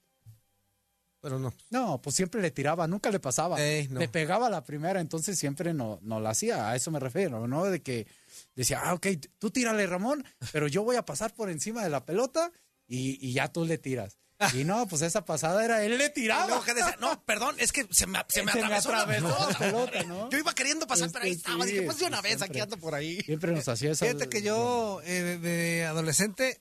Pero 1.20 1.38
no. 1.38 1.52
No, 1.68 2.00
pues 2.00 2.16
siempre 2.16 2.40
le 2.40 2.50
tiraba, 2.50 2.86
nunca 2.86 3.10
le 3.10 3.20
pasaba. 3.20 3.62
Ey, 3.62 3.88
no. 3.88 4.00
Le 4.00 4.08
pegaba 4.08 4.48
la 4.48 4.64
primera, 4.64 5.00
entonces 5.00 5.38
siempre 5.38 5.74
no, 5.74 5.98
no 6.02 6.18
la 6.18 6.30
hacía. 6.30 6.70
A 6.70 6.76
eso 6.76 6.90
me 6.90 6.98
refiero, 6.98 7.46
¿no? 7.46 7.66
De 7.66 7.82
que 7.82 8.06
decía, 8.54 8.80
ah, 8.82 8.94
ok, 8.94 9.06
tú 9.38 9.50
tírale, 9.50 9.86
Ramón, 9.86 10.24
pero 10.52 10.66
yo 10.66 10.82
voy 10.82 10.96
a 10.96 11.04
pasar 11.04 11.34
por 11.34 11.50
encima 11.50 11.84
de 11.84 11.90
la 11.90 12.06
pelota 12.06 12.50
y, 12.86 13.24
y 13.24 13.34
ya 13.34 13.52
tú 13.52 13.64
le 13.64 13.76
tiras. 13.76 14.19
Y 14.54 14.64
no, 14.64 14.86
pues 14.88 15.02
esa 15.02 15.24
pasada 15.24 15.64
era 15.64 15.84
él 15.84 15.98
le 15.98 16.08
tiraba. 16.10 16.60
decía, 16.64 16.96
no, 17.00 17.22
perdón, 17.24 17.56
es 17.58 17.72
que 17.72 17.86
se 17.90 18.06
me, 18.06 18.18
se 18.28 18.42
me 18.42 18.52
Se 18.52 18.58
me 18.58 18.64
atravesó, 18.64 18.88
atravesó 18.94 19.28
la 19.28 19.46
la 19.46 19.56
pelota, 19.58 20.02
¿no? 20.04 20.30
Yo 20.30 20.38
iba 20.38 20.54
queriendo 20.54 20.86
pasar, 20.86 21.10
pero 21.12 21.24
ahí 21.24 21.32
estaba. 21.32 21.64
sí, 21.64 21.72
Dije, 21.72 21.82
pues 21.84 21.98
de 21.98 22.06
una 22.06 22.18
sí, 22.18 22.22
vez, 22.24 22.42
aquí 22.42 22.60
ando 22.60 22.76
por 22.78 22.94
ahí. 22.94 23.20
Siempre 23.22 23.52
nos 23.52 23.68
hacía 23.68 23.92
esa. 23.92 24.06
Fíjate 24.06 24.28
que 24.28 24.42
yo, 24.42 25.00
eh, 25.04 25.38
de, 25.40 25.84
adolescente, 25.84 26.60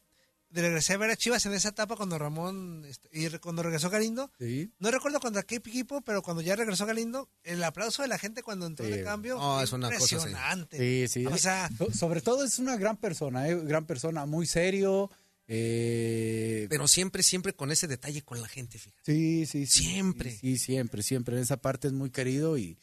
de 0.49 0.61
regresé 0.63 0.93
a 0.93 0.97
ver 0.97 1.11
a 1.11 1.15
Chivas 1.15 1.45
en 1.45 1.53
esa 1.53 1.69
etapa 1.69 1.95
cuando 1.95 2.17
Ramón, 2.17 2.83
este, 2.87 3.07
y 3.13 3.29
cuando 3.37 3.61
regresó 3.61 3.89
Galindo. 3.91 4.31
Sí. 4.39 4.71
No 4.79 4.89
recuerdo 4.89 5.19
contra 5.19 5.43
qué 5.43 5.55
equipo, 5.57 6.01
pero 6.01 6.21
cuando 6.23 6.41
ya 6.41 6.55
regresó 6.55 6.85
Galindo, 6.87 7.29
el 7.43 7.63
aplauso 7.63 8.01
de 8.01 8.07
la 8.07 8.17
gente 8.17 8.41
cuando 8.41 8.65
entró 8.65 8.85
Sí. 8.87 8.91
de 8.91 9.03
cambio 9.03 9.35
No, 9.37 9.55
fue 9.55 9.63
es 9.63 9.71
una 9.73 9.89
cosa 9.91 10.03
así. 10.03 10.15
impresionante. 10.15 10.77
Sí, 10.77 11.07
sí. 11.07 11.25
O 11.27 11.37
sea, 11.37 11.69
So- 11.77 11.91
sobre 11.93 12.21
todo 12.21 12.43
es 12.43 12.57
una 12.57 12.77
gran 12.77 12.97
persona, 12.97 13.47
¿eh? 13.47 13.55
gran 13.63 13.85
persona, 13.85 14.25
muy 14.25 14.47
serio. 14.47 15.11
Eh, 15.51 16.67
Pero 16.69 16.87
siempre, 16.87 17.23
siempre 17.23 17.53
con 17.53 17.71
ese 17.71 17.87
detalle 17.87 18.21
con 18.21 18.39
la 18.41 18.47
gente, 18.47 18.77
fíjate. 18.77 19.01
Sí, 19.03 19.45
sí, 19.45 19.65
sí. 19.65 19.83
Siempre. 19.83 20.31
Sí, 20.37 20.57
siempre, 20.57 21.01
siempre. 21.03 21.35
En 21.35 21.41
esa 21.41 21.57
parte 21.57 21.87
es 21.87 21.93
muy 21.93 22.11
querido 22.11 22.57
y, 22.57 22.77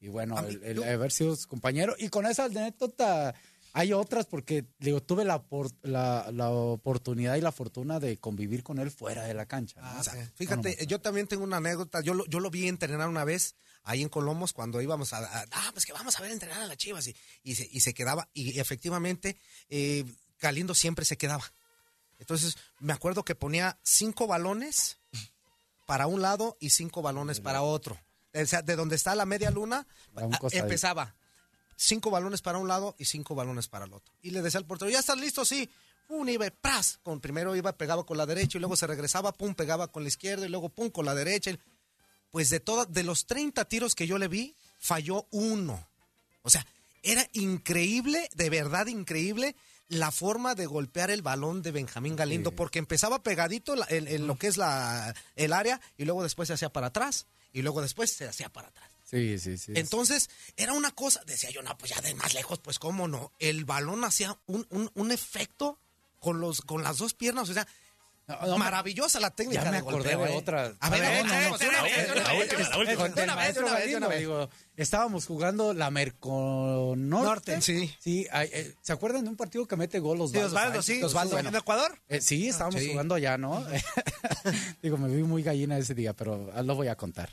y 0.00 0.08
bueno, 0.08 0.40
mí, 0.42 0.48
el, 0.54 0.62
el 0.62 0.76
yo- 0.76 0.84
haber 0.84 1.10
sido 1.12 1.34
su 1.36 1.48
compañero. 1.48 1.94
Y 1.98 2.08
con 2.08 2.24
esa 2.26 2.44
anécdota 2.44 3.34
hay 3.72 3.92
otras 3.92 4.26
porque 4.26 4.64
digo, 4.78 5.02
tuve 5.02 5.24
la, 5.24 5.44
la, 5.82 6.30
la 6.32 6.50
oportunidad 6.50 7.34
y 7.36 7.40
la 7.40 7.50
fortuna 7.52 7.98
de 7.98 8.18
convivir 8.18 8.62
con 8.62 8.78
él 8.78 8.90
fuera 8.90 9.24
de 9.24 9.34
la 9.34 9.46
cancha. 9.46 9.80
¿no? 9.80 9.86
Ah, 9.88 9.96
O 10.00 10.04
sea, 10.04 10.30
fíjate, 10.36 10.86
yo 10.86 11.00
también 11.00 11.26
tengo 11.26 11.42
una 11.42 11.56
anécdota. 11.56 12.00
Yo 12.02 12.14
lo, 12.14 12.24
yo 12.26 12.38
lo 12.38 12.50
vi 12.50 12.68
entrenar 12.68 13.08
una 13.08 13.24
vez 13.24 13.56
ahí 13.82 14.00
en 14.02 14.08
Colomos 14.08 14.52
cuando 14.52 14.80
íbamos 14.80 15.12
a, 15.12 15.18
a- 15.18 15.46
ah, 15.50 15.70
pues 15.72 15.84
que 15.86 15.92
vamos 15.92 16.16
a 16.16 16.22
ver 16.22 16.30
entrenar 16.30 16.60
a 16.60 16.66
las 16.66 16.76
Chivas 16.76 17.08
y, 17.08 17.16
y, 17.42 17.56
se, 17.56 17.68
y 17.68 17.80
se 17.80 17.94
quedaba 17.94 18.28
y 18.32 18.60
efectivamente 18.60 19.36
eh, 19.68 20.04
Galindo 20.38 20.74
siempre 20.74 21.04
se 21.04 21.16
quedaba. 21.16 21.44
Entonces 22.22 22.56
me 22.78 22.92
acuerdo 22.92 23.24
que 23.24 23.34
ponía 23.34 23.80
cinco 23.82 24.28
balones 24.28 24.98
para 25.86 26.06
un 26.06 26.22
lado 26.22 26.56
y 26.60 26.70
cinco 26.70 27.02
balones 27.02 27.40
para 27.40 27.62
otro. 27.62 27.98
O 28.32 28.46
sea, 28.46 28.62
de 28.62 28.76
donde 28.76 28.94
está 28.94 29.16
la 29.16 29.26
media 29.26 29.50
luna, 29.50 29.88
empezaba 30.52 31.16
cinco 31.76 32.10
balones 32.10 32.40
para 32.40 32.58
un 32.58 32.68
lado 32.68 32.94
y 32.96 33.06
cinco 33.06 33.34
balones 33.34 33.66
para 33.66 33.86
el 33.86 33.92
otro. 33.92 34.14
Y 34.22 34.30
le 34.30 34.40
decía 34.40 34.58
al 34.58 34.66
portero, 34.66 34.88
¿ya 34.88 35.00
estás 35.00 35.18
listo? 35.18 35.44
Sí. 35.44 35.68
Pum, 36.06 36.28
iba, 36.28 36.48
¡pras! 36.50 37.00
Con, 37.02 37.20
primero 37.20 37.56
iba, 37.56 37.76
pegaba 37.76 38.06
con 38.06 38.16
la 38.16 38.24
derecha 38.24 38.58
y 38.58 38.60
luego 38.60 38.76
se 38.76 38.86
regresaba, 38.86 39.32
pum, 39.32 39.54
pegaba 39.54 39.88
con 39.88 40.04
la 40.04 40.08
izquierda 40.08 40.46
y 40.46 40.48
luego 40.48 40.68
pum, 40.68 40.90
con 40.90 41.04
la 41.04 41.14
derecha. 41.14 41.50
Pues 42.30 42.50
de 42.50 42.60
todas, 42.60 42.92
de 42.92 43.02
los 43.02 43.26
30 43.26 43.64
tiros 43.64 43.96
que 43.96 44.06
yo 44.06 44.16
le 44.16 44.28
vi, 44.28 44.54
falló 44.78 45.26
uno. 45.32 45.88
O 46.42 46.50
sea, 46.50 46.64
era 47.02 47.28
increíble, 47.32 48.28
de 48.34 48.48
verdad 48.48 48.86
increíble, 48.86 49.56
la 49.92 50.10
forma 50.10 50.54
de 50.54 50.66
golpear 50.66 51.10
el 51.10 51.22
balón 51.22 51.62
de 51.62 51.70
Benjamín 51.70 52.16
Galindo, 52.16 52.50
porque 52.52 52.78
empezaba 52.78 53.22
pegadito 53.22 53.76
la- 53.76 53.86
en, 53.90 54.08
en 54.08 54.26
lo 54.26 54.36
que 54.36 54.46
es 54.46 54.56
la, 54.56 55.14
el 55.36 55.52
área 55.52 55.80
y 55.98 56.04
luego 56.04 56.22
después 56.22 56.46
se 56.48 56.54
hacía 56.54 56.72
para 56.72 56.88
atrás 56.88 57.26
y 57.52 57.62
luego 57.62 57.82
después 57.82 58.12
se 58.12 58.26
hacía 58.26 58.48
para 58.48 58.68
atrás. 58.68 58.90
Sí, 59.04 59.38
sí, 59.38 59.58
sí. 59.58 59.72
Entonces, 59.76 60.30
era 60.56 60.72
una 60.72 60.90
cosa, 60.92 61.22
decía 61.26 61.50
yo, 61.50 61.60
no, 61.62 61.76
pues 61.76 61.90
ya 61.94 62.00
de 62.00 62.14
más 62.14 62.32
lejos, 62.32 62.58
pues 62.60 62.78
cómo 62.78 63.08
no. 63.08 63.32
El 63.38 63.66
balón 63.66 64.04
hacía 64.04 64.38
un, 64.46 64.66
un, 64.70 64.90
un 64.94 65.10
efecto 65.12 65.78
con, 66.18 66.40
los, 66.40 66.62
con 66.62 66.82
las 66.82 66.96
dos 66.96 67.12
piernas, 67.12 67.50
o 67.50 67.52
sea, 67.54 67.66
No, 68.28 68.56
maravillosa 68.56 69.18
la 69.18 69.30
técnica 69.30 69.64
ya 69.64 69.70
me 69.70 69.76
de 69.76 69.78
acordé 69.78 70.14
golpeo, 70.14 70.24
de 70.24 70.32
¿eh? 70.32 70.36
otra. 70.36 70.72
A 70.78 70.90
ver, 70.90 71.00
la 71.26 72.78
última, 72.78 74.06
la 74.06 74.16
digo, 74.16 74.48
estábamos 74.76 75.26
jugando 75.26 75.74
la 75.74 75.90
Merconorte. 75.90 76.96
Norte, 76.96 77.60
sí. 77.60 77.92
Sí, 77.98 78.26
eh, 78.32 78.74
¿se 78.80 78.92
acuerdan 78.92 79.24
de 79.24 79.30
un 79.30 79.36
partido 79.36 79.66
que 79.66 79.76
mete 79.76 79.98
gol 79.98 80.18
sí, 80.30 80.38
Osvaldo? 80.38 80.82
Sí. 80.82 81.02
Osvaldo. 81.02 81.38
¿En 81.38 81.54
Ecuador? 81.54 81.98
Eh, 82.08 82.20
sí, 82.20 82.48
estábamos 82.48 82.80
jugando 82.86 83.16
allá, 83.16 83.36
¿no? 83.36 83.66
Digo, 84.82 84.96
me 84.98 85.08
vi 85.08 85.24
muy 85.24 85.42
gallina 85.42 85.76
ese 85.76 85.94
día, 85.94 86.12
pero 86.14 86.50
ah, 86.54 86.62
lo 86.62 86.76
voy 86.76 86.88
a 86.88 86.96
contar. 86.96 87.30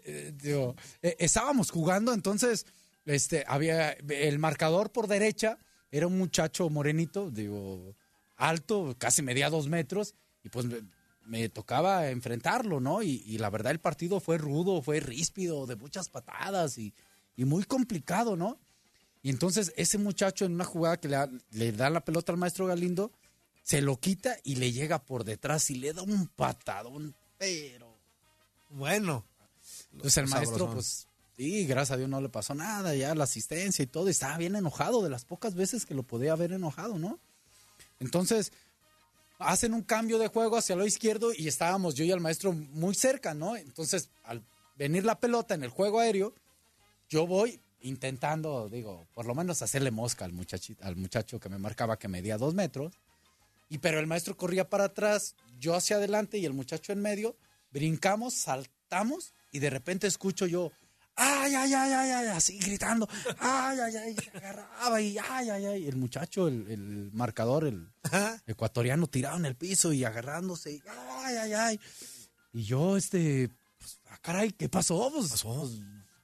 Digo, 0.34 0.76
estábamos 1.02 1.70
jugando, 1.70 2.12
entonces, 2.12 2.66
este, 3.04 3.44
había 3.48 3.90
el 3.90 4.38
marcador 4.38 4.92
por 4.92 5.08
derecha, 5.08 5.58
era 5.90 6.06
un 6.06 6.18
muchacho 6.18 6.68
morenito, 6.70 7.30
digo, 7.30 7.94
alto, 8.36 8.94
casi 8.98 9.22
medía 9.22 9.50
dos 9.50 9.68
metros, 9.68 10.14
y 10.44 10.48
pues 10.48 10.66
me, 10.66 10.82
me 11.26 11.48
tocaba 11.48 12.10
enfrentarlo, 12.10 12.80
¿no? 12.80 13.02
Y, 13.02 13.22
y 13.26 13.38
la 13.38 13.50
verdad 13.50 13.72
el 13.72 13.80
partido 13.80 14.20
fue 14.20 14.38
rudo, 14.38 14.82
fue 14.82 15.00
ríspido, 15.00 15.66
de 15.66 15.76
muchas 15.76 16.08
patadas 16.08 16.78
y, 16.78 16.94
y 17.36 17.44
muy 17.44 17.64
complicado, 17.64 18.36
¿no? 18.36 18.58
Y 19.22 19.28
entonces 19.30 19.72
ese 19.76 19.98
muchacho 19.98 20.44
en 20.46 20.54
una 20.54 20.64
jugada 20.64 20.98
que 20.98 21.08
le, 21.08 21.16
da- 21.16 21.30
le 21.50 21.72
da 21.72 21.90
la 21.90 22.04
pelota 22.04 22.32
al 22.32 22.38
maestro 22.38 22.66
Galindo, 22.66 23.12
se 23.62 23.82
lo 23.82 23.98
quita 24.00 24.36
y 24.42 24.56
le 24.56 24.72
llega 24.72 25.02
por 25.02 25.24
detrás 25.24 25.70
y 25.70 25.74
le 25.74 25.92
da 25.92 26.02
un 26.02 26.26
patadón, 26.28 27.14
pero... 27.36 27.98
Bueno. 28.70 29.26
Entonces 29.92 30.16
el 30.18 30.26
maestro, 30.28 30.66
pues, 30.72 31.06
sí, 31.40 31.64
gracias 31.64 31.92
a 31.92 31.96
Dios 31.96 32.10
no 32.10 32.20
le 32.20 32.28
pasó 32.28 32.54
nada, 32.54 32.94
ya 32.94 33.14
la 33.14 33.24
asistencia 33.24 33.82
y 33.82 33.86
todo, 33.86 34.08
estaba 34.08 34.36
bien 34.36 34.56
enojado 34.56 35.02
de 35.02 35.08
las 35.08 35.24
pocas 35.24 35.54
veces 35.54 35.86
que 35.86 35.94
lo 35.94 36.02
podía 36.02 36.32
haber 36.32 36.52
enojado, 36.52 36.98
¿no? 36.98 37.18
Entonces, 37.98 38.52
hacen 39.38 39.72
un 39.72 39.82
cambio 39.82 40.18
de 40.18 40.28
juego 40.28 40.58
hacia 40.58 40.76
lo 40.76 40.84
izquierdo 40.84 41.32
y 41.32 41.48
estábamos 41.48 41.94
yo 41.94 42.04
y 42.04 42.10
el 42.10 42.20
maestro 42.20 42.52
muy 42.52 42.94
cerca, 42.94 43.32
¿no? 43.32 43.56
Entonces, 43.56 44.10
al 44.22 44.42
venir 44.76 45.06
la 45.06 45.18
pelota 45.18 45.54
en 45.54 45.64
el 45.64 45.70
juego 45.70 46.00
aéreo, 46.00 46.34
yo 47.08 47.26
voy 47.26 47.58
intentando, 47.80 48.68
digo, 48.68 49.06
por 49.14 49.24
lo 49.24 49.34
menos 49.34 49.62
hacerle 49.62 49.90
mosca 49.90 50.26
al 50.26 50.34
muchachito, 50.34 50.84
al 50.84 50.96
muchacho 50.96 51.40
que 51.40 51.48
me 51.48 51.56
marcaba 51.56 51.98
que 51.98 52.08
medía 52.08 52.36
dos 52.36 52.52
metros. 52.52 52.92
Y 53.70 53.78
pero 53.78 53.98
el 53.98 54.06
maestro 54.06 54.36
corría 54.36 54.68
para 54.68 54.84
atrás, 54.84 55.36
yo 55.58 55.74
hacia 55.74 55.96
adelante 55.96 56.36
y 56.36 56.44
el 56.44 56.52
muchacho 56.52 56.92
en 56.92 57.00
medio. 57.00 57.34
Brincamos, 57.70 58.34
saltamos 58.34 59.32
y 59.52 59.60
de 59.60 59.70
repente 59.70 60.06
escucho 60.06 60.46
yo, 60.46 60.70
ay, 61.20 61.54
ay, 61.54 61.74
ay, 61.74 61.92
ay, 61.92 62.10
ay, 62.10 62.26
así 62.28 62.58
gritando, 62.58 63.08
ay, 63.38 63.78
ay, 63.78 63.96
ay, 63.96 64.16
se 64.16 64.36
agarraba 64.36 65.00
y 65.00 65.18
ay, 65.18 65.50
ay, 65.50 65.66
ay. 65.66 65.86
El 65.86 65.96
muchacho, 65.96 66.48
el, 66.48 66.66
el 66.70 67.10
marcador, 67.12 67.64
el 67.64 67.88
ecuatoriano 68.46 69.06
tirado 69.06 69.36
en 69.36 69.44
el 69.44 69.54
piso 69.54 69.92
y 69.92 70.04
agarrándose, 70.04 70.72
y, 70.72 70.82
ay, 70.88 71.36
ay, 71.36 71.52
ay. 71.52 71.80
Y 72.52 72.64
yo, 72.64 72.96
este, 72.96 73.50
pues, 73.78 74.00
ah, 74.08 74.18
caray, 74.22 74.52
¿qué 74.52 74.68
pasó? 74.68 75.10
Pues, 75.14 75.42
pues, 75.42 75.70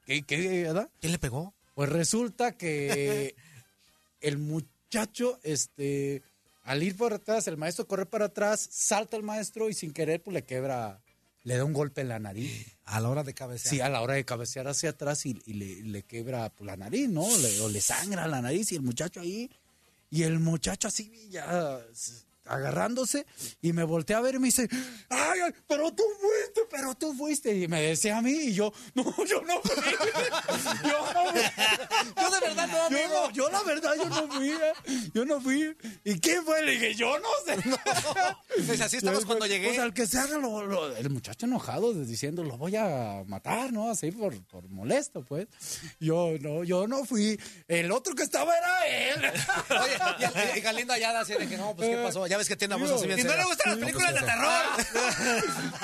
¿qué, 0.07 0.23
qué, 0.23 0.63
verdad? 0.63 0.91
¿Quién 1.01 1.13
le 1.13 1.19
pegó? 1.19 1.55
Pues 1.75 1.91
resulta 1.91 2.53
que 2.53 3.35
el 4.21 4.39
muchacho, 4.39 5.39
este, 5.43 6.23
al 6.63 6.83
ir 6.83 6.97
por 6.97 7.13
atrás, 7.13 7.47
el 7.49 7.59
maestro 7.59 7.87
corre 7.87 8.07
para 8.07 8.27
atrás, 8.27 8.67
salta 8.71 9.17
el 9.17 9.23
maestro 9.23 9.69
y 9.69 9.75
sin 9.75 9.93
querer, 9.93 10.23
pues 10.23 10.35
le 10.35 10.45
quebra, 10.45 11.03
le 11.43 11.57
da 11.57 11.65
un 11.65 11.75
golpe 11.75 12.01
en 12.01 12.09
la 12.09 12.19
nariz. 12.19 12.76
A 12.87 13.01
la 13.01 13.09
hora 13.09 13.23
de 13.25 13.35
cabecear. 13.35 13.75
Sí, 13.75 13.81
a 13.81 13.89
la 13.89 14.01
hora 14.01 14.15
de 14.15 14.25
cabecear 14.25 14.69
hacia 14.69 14.91
atrás 14.91 15.27
y, 15.27 15.37
y 15.45 15.55
le, 15.55 15.83
le 15.83 16.03
quebra 16.05 16.49
pues, 16.51 16.67
la 16.67 16.77
nariz, 16.77 17.09
¿no? 17.09 17.27
Le- 17.39 17.61
o 17.61 17.69
le 17.69 17.81
sangra 17.81 18.27
la 18.29 18.41
nariz 18.41 18.71
y 18.73 18.77
el 18.77 18.83
muchacho 18.83 19.21
ahí, 19.21 19.51
y 20.11 20.23
el 20.23 20.39
muchacho 20.39 20.87
así 20.89 21.29
ya 21.31 21.81
agarrándose 22.45 23.27
y 23.61 23.73
me 23.73 23.83
voltea 23.85 24.19
a 24.19 24.21
ver 24.21 24.37
y 24.37 24.39
me 24.39 24.47
dice, 24.47 24.69
ay, 25.09 25.41
ay, 25.47 25.53
pero 25.67 25.93
tú 25.93 26.05
fuiste, 26.21 26.61
pero 26.77 26.95
tú 26.95 27.15
fuiste. 27.15 27.55
Y 27.57 27.69
me 27.69 27.81
decía 27.81 28.19
a 28.19 28.23
mí 28.23 28.31
y 28.33 28.53
yo, 28.55 28.73
no, 28.95 29.05
yo 29.25 29.41
no 29.43 29.61
fui. 29.63 29.75
yo 30.85 31.13
no 31.15 31.31
fui. 31.31 31.41
Yo 32.21 32.31
de 32.31 32.41
verdad 32.41 32.67
no, 32.69 32.77
Yo, 32.77 32.85
amigo. 32.87 33.09
no, 33.15 33.31
yo 33.31 33.51
la 33.51 33.63
verdad, 33.63 33.95
yo 33.97 34.09
no 34.09 34.29
fui. 34.29 34.51
eh. 34.51 34.73
Yo 35.15 35.25
no 35.25 35.41
fui. 35.41 35.77
¿Y 36.05 36.21
quién 36.21 36.45
fue? 36.45 36.63
Le 36.63 36.73
dije, 36.73 36.95
yo 36.95 37.19
no 37.19 37.29
sé. 37.47 37.57
Pues 38.67 38.81
así 38.81 38.97
estamos 38.99 39.21
Pues, 39.21 39.27
cuando 39.27 39.47
llegué. 39.47 39.69
Pues 39.69 39.79
al 39.81 39.95
que 39.95 40.07
se 40.07 40.19
haga 40.19 40.39
lo- 40.39 40.65
lo- 40.67 40.97
el 40.97 41.11
muchacho 41.11 41.47
enojado 41.47 41.93
diciendo 41.95 42.45
lo 42.45 42.57
voy 42.57 42.77
a 42.77 43.23
matar, 43.27 43.73
¿no? 43.73 43.91
Así 43.91 44.11
por, 44.13 44.41
por 44.47 44.69
molesto, 44.69 45.25
pues. 45.25 45.47
Yo 46.01 46.33
no, 46.41 46.65
yo 46.65 46.87
no 46.87 47.05
fui. 47.05 47.41
El 47.69 47.91
otro 47.93 48.15
que 48.15 48.23
estaba 48.23 48.53
era 48.57 48.87
él. 48.87 49.25
Oye, 49.71 50.31
y, 50.55 50.59
y 50.59 50.61
Galindo 50.61 50.93
allá 50.93 51.19
así 51.21 51.35
de 51.35 51.49
que 51.49 51.57
no, 51.57 51.75
pues 51.75 51.89
¿qué 51.89 51.97
pasó? 51.97 52.27
Ya 52.27 52.37
ves 52.37 52.49
que 52.49 52.57
tiene 52.57 52.75
una 52.75 52.85
voz 52.85 52.97
así 52.99 53.07
bien 53.07 53.21
Y 53.21 53.23
no 53.23 53.37
le 53.37 53.45
gustan 53.45 53.71
las 53.73 53.79
películas 53.79 54.15
de 54.15 54.21
terror. 54.21 54.63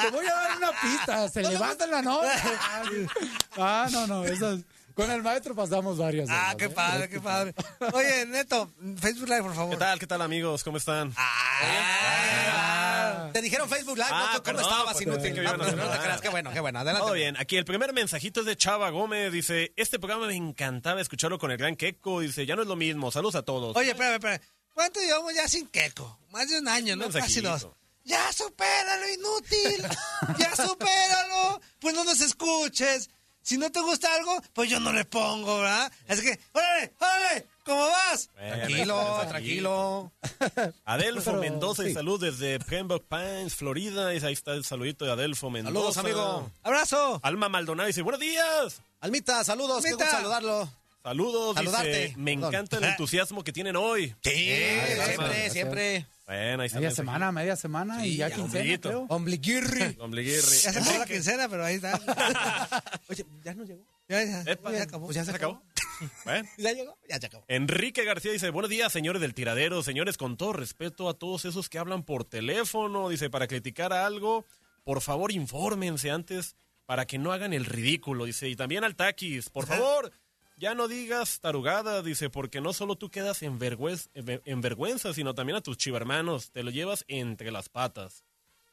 Te 0.02 0.10
voy 0.10 0.26
a 0.26 0.34
dar 0.34 0.56
una 0.56 0.72
Se 1.32 1.42
levanta 1.42 1.84
en 1.84 1.90
la 1.90 2.02
noche. 2.02 2.28
Ah, 3.58 3.86
no, 3.92 4.06
no. 4.06 4.24
Esas, 4.24 4.60
con 4.94 5.10
el 5.10 5.22
maestro 5.22 5.54
pasamos 5.54 5.98
varias. 5.98 6.28
Ah, 6.30 6.54
qué 6.56 6.64
¿eh? 6.64 6.70
padre, 6.70 7.08
qué 7.08 7.20
padre. 7.20 7.54
Oye, 7.92 8.24
Neto, 8.26 8.70
Facebook 8.98 9.28
Live, 9.28 9.42
por 9.42 9.54
favor. 9.54 9.70
¿Qué 9.72 9.76
tal? 9.78 9.98
¿Qué 9.98 10.06
tal 10.06 10.22
amigos? 10.22 10.64
¿Cómo 10.64 10.78
están? 10.78 11.12
Ah, 12.44 13.30
Te 13.32 13.40
dijeron 13.42 13.68
Facebook 13.68 13.96
Live, 13.96 14.08
Ah, 14.10 14.32
¿no? 14.34 14.42
¿Cómo 14.42 14.42
perdón, 14.44 14.62
estabas 14.64 14.92
pues, 14.94 15.06
inútil? 15.06 15.42
No, 15.42 15.56
no, 15.56 15.64
te 15.66 15.98
creas, 15.98 16.20
qué 16.20 16.28
bueno, 16.30 16.50
qué 16.52 16.60
bueno. 16.60 16.78
Adelante. 16.78 17.04
Todo 17.04 17.14
bien. 17.14 17.36
Aquí 17.38 17.56
el 17.56 17.64
primer 17.64 17.92
mensajito 17.92 18.40
es 18.40 18.46
de 18.46 18.56
Chava 18.56 18.90
Gómez. 18.90 19.32
Dice, 19.32 19.72
este 19.76 19.98
programa 19.98 20.26
me 20.26 20.36
encantaba 20.36 21.00
escucharlo 21.00 21.38
con 21.38 21.50
el 21.50 21.56
gran 21.58 21.76
Keco. 21.76 22.20
Dice, 22.20 22.46
ya 22.46 22.56
no 22.56 22.62
es 22.62 22.68
lo 22.68 22.76
mismo. 22.76 23.10
Saludos 23.10 23.34
a 23.36 23.42
todos. 23.42 23.76
Oye, 23.76 23.90
espérame, 23.90 24.14
espérame. 24.14 24.40
¿Cuánto 24.74 25.00
llevamos 25.00 25.34
ya 25.34 25.46
sin 25.48 25.66
queco? 25.68 26.18
Más 26.30 26.48
de 26.48 26.58
un 26.58 26.68
año, 26.68 26.96
¿no? 26.96 27.10
Casi 27.10 27.40
dos. 27.42 27.68
Ya 28.04 28.32
supéralo, 28.32 29.08
inútil. 29.08 29.86
Ya 30.38 30.54
supéralo. 30.56 31.60
Pues 31.80 31.94
no 31.94 32.04
nos 32.04 32.20
escuches. 32.20 33.10
Si 33.44 33.58
no 33.58 33.70
te 33.72 33.80
gusta 33.80 34.14
algo, 34.14 34.40
pues 34.52 34.70
yo 34.70 34.78
no 34.78 34.92
le 34.92 35.04
pongo, 35.04 35.58
¿verdad? 35.58 35.90
Así 36.06 36.22
que, 36.22 36.38
órale, 36.52 36.92
órale, 37.00 37.46
¿cómo 37.64 37.88
vas? 37.88 38.28
Tranquilo, 38.36 39.14
pues, 39.16 39.28
tranquilo. 39.30 40.12
Adelfo 40.84 41.30
Pero, 41.32 41.40
Mendoza 41.40 41.82
y 41.82 41.88
sí. 41.88 41.94
salud 41.94 42.20
desde 42.20 42.60
Pembroke 42.60 43.04
Pines, 43.08 43.56
Florida. 43.56 44.14
Y 44.14 44.24
ahí 44.24 44.32
está 44.32 44.52
el 44.52 44.64
saludito 44.64 45.04
de 45.04 45.10
Adelfo 45.12 45.50
Mendoza. 45.50 45.74
Saludos, 45.74 45.96
amigo. 45.98 46.50
Abrazo. 46.62 47.18
Alma 47.24 47.48
Maldonado 47.48 47.88
dice, 47.88 48.02
buenos 48.02 48.20
días. 48.20 48.80
Almita, 49.00 49.42
saludos, 49.42 49.82
qué 49.82 49.88
Almita. 49.88 50.04
gusto 50.04 50.16
saludarlo. 50.18 50.68
Saludos, 51.02 51.54
Saludarte. 51.56 51.88
dice, 52.06 52.14
me 52.16 52.32
Perdón. 52.34 52.48
encanta 52.54 52.78
el 52.78 52.84
entusiasmo 52.90 53.42
que 53.44 53.52
tienen 53.52 53.76
hoy. 53.76 54.14
Sí, 54.22 54.30
siempre, 54.30 54.94
gracias. 55.16 55.52
siempre. 55.52 56.06
Bueno, 56.26 56.62
ahí 56.62 56.66
está. 56.66 56.78
Media 56.78 56.90
semana, 56.92 57.32
media 57.32 57.56
semana 57.56 58.06
y 58.06 58.10
Sí, 58.12 58.16
ya 58.18 58.28
ya, 58.28 58.36
quincena, 58.36 58.60
ombliguito. 58.60 58.88
creo. 58.88 59.06
Ombliguirri. 59.08 59.96
Ombliguirri. 60.00 60.40
Ya 60.62 60.72
se 60.72 60.78
acabó 60.78 60.98
la 60.98 61.06
quincena, 61.06 61.48
pero 61.48 61.64
ahí 61.64 61.74
está. 61.76 62.00
Oye, 63.08 63.26
¿ya 63.44 63.54
no 63.54 63.64
llegó? 63.64 63.84
Ya, 64.08 64.22
ya, 64.24 64.42
Epa. 64.50 64.72
ya 64.72 64.82
acabó. 64.84 65.06
Pues 65.06 65.16
ya 65.16 65.24
¿Se 65.24 65.30
acabó? 65.32 65.62
Bueno. 66.24 66.48
¿Ya 66.56 66.72
llegó? 66.72 66.96
Ya 67.08 67.18
se 67.20 67.26
acabó. 67.26 67.44
Enrique 67.48 68.04
García 68.04 68.32
dice, 68.32 68.50
buenos 68.50 68.70
días, 68.70 68.92
señores 68.92 69.20
del 69.20 69.34
tiradero, 69.34 69.82
señores, 69.82 70.16
con 70.16 70.36
todo 70.36 70.52
respeto 70.52 71.08
a 71.08 71.14
todos 71.14 71.44
esos 71.44 71.68
que 71.68 71.78
hablan 71.78 72.02
por 72.04 72.24
teléfono, 72.24 73.08
dice, 73.08 73.28
para 73.30 73.46
criticar 73.46 73.92
algo, 73.92 74.44
por 74.84 75.00
favor, 75.00 75.32
infórmense 75.32 76.10
antes 76.10 76.56
para 76.86 77.06
que 77.06 77.18
no 77.18 77.32
hagan 77.32 77.52
el 77.52 77.64
ridículo, 77.64 78.24
dice, 78.24 78.48
y 78.48 78.56
también 78.56 78.82
al 78.84 78.96
taquis, 78.96 79.48
por 79.48 79.66
favor, 79.66 80.12
ya 80.62 80.74
no 80.74 80.86
digas 80.88 81.40
tarugada, 81.40 82.00
dice, 82.02 82.30
porque 82.30 82.60
no 82.60 82.72
solo 82.72 82.94
tú 82.96 83.10
quedas 83.10 83.42
en, 83.42 83.58
vergüenza, 83.58 84.08
en 84.14 84.60
vergüenza, 84.60 85.12
sino 85.12 85.34
también 85.34 85.56
a 85.56 85.60
tus 85.60 85.76
chivermanos, 85.76 86.52
te 86.52 86.62
lo 86.62 86.70
llevas 86.70 87.04
entre 87.08 87.50
las 87.50 87.68
patas. 87.68 88.24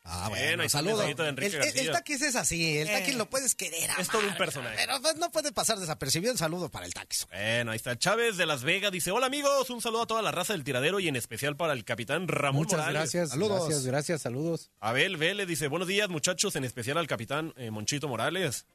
Ah, 0.05 0.27
Bueno, 0.29 0.45
bueno, 0.45 0.61
ahí 0.61 0.65
está 0.67 0.79
el 0.79 0.85
de 1.17 1.27
Enrique 1.27 1.47
el, 1.47 1.53
el- 1.55 1.59
García. 1.65 1.81
el 1.81 1.91
taquis 1.91 2.21
es 2.21 2.35
así, 2.35 2.77
el 2.77 2.87
Eh. 2.87 2.91
taquis 2.93 3.15
lo 3.15 3.29
puedes 3.29 3.53
querer 3.53 3.89
Es 3.99 4.07
todo 4.07 4.25
un 4.25 4.33
personaje. 4.37 4.75
Pero 4.77 5.01
pues, 5.01 5.17
no 5.17 5.29
puede 5.31 5.51
pasar 5.51 5.77
desapercibido. 5.77 6.31
Un 6.31 6.37
saludo 6.37 6.69
para 6.69 6.85
el 6.85 6.93
taquis. 6.93 7.27
Bueno, 7.29 7.71
ahí 7.71 7.75
está 7.75 7.97
Chávez 7.97 8.37
de 8.37 8.45
Las 8.45 8.63
Vegas, 8.63 8.91
dice, 8.91 9.11
hola 9.11 9.25
amigos, 9.25 9.69
un 9.69 9.81
saludo 9.81 10.03
a 10.03 10.07
toda 10.07 10.21
la 10.21 10.31
raza 10.31 10.53
del 10.53 10.63
tiradero 10.63 10.99
y 11.01 11.09
en 11.09 11.15
especial 11.17 11.57
para 11.57 11.73
el 11.73 11.83
capitán 11.83 12.27
Ramón 12.27 12.61
Muchas 12.63 12.79
Morales. 12.79 12.93
gracias, 13.01 13.29
Saludos. 13.31 13.59
gracias, 13.67 13.85
gracias, 13.85 14.21
saludos. 14.21 14.71
Abel 14.79 15.17
Vélez 15.17 15.47
dice, 15.47 15.67
buenos 15.67 15.87
días 15.87 16.07
muchachos, 16.09 16.55
en 16.55 16.63
especial 16.63 16.97
al 16.97 17.07
capitán 17.07 17.53
eh, 17.57 17.69
Monchito 17.69 18.07
Morales. 18.07 18.65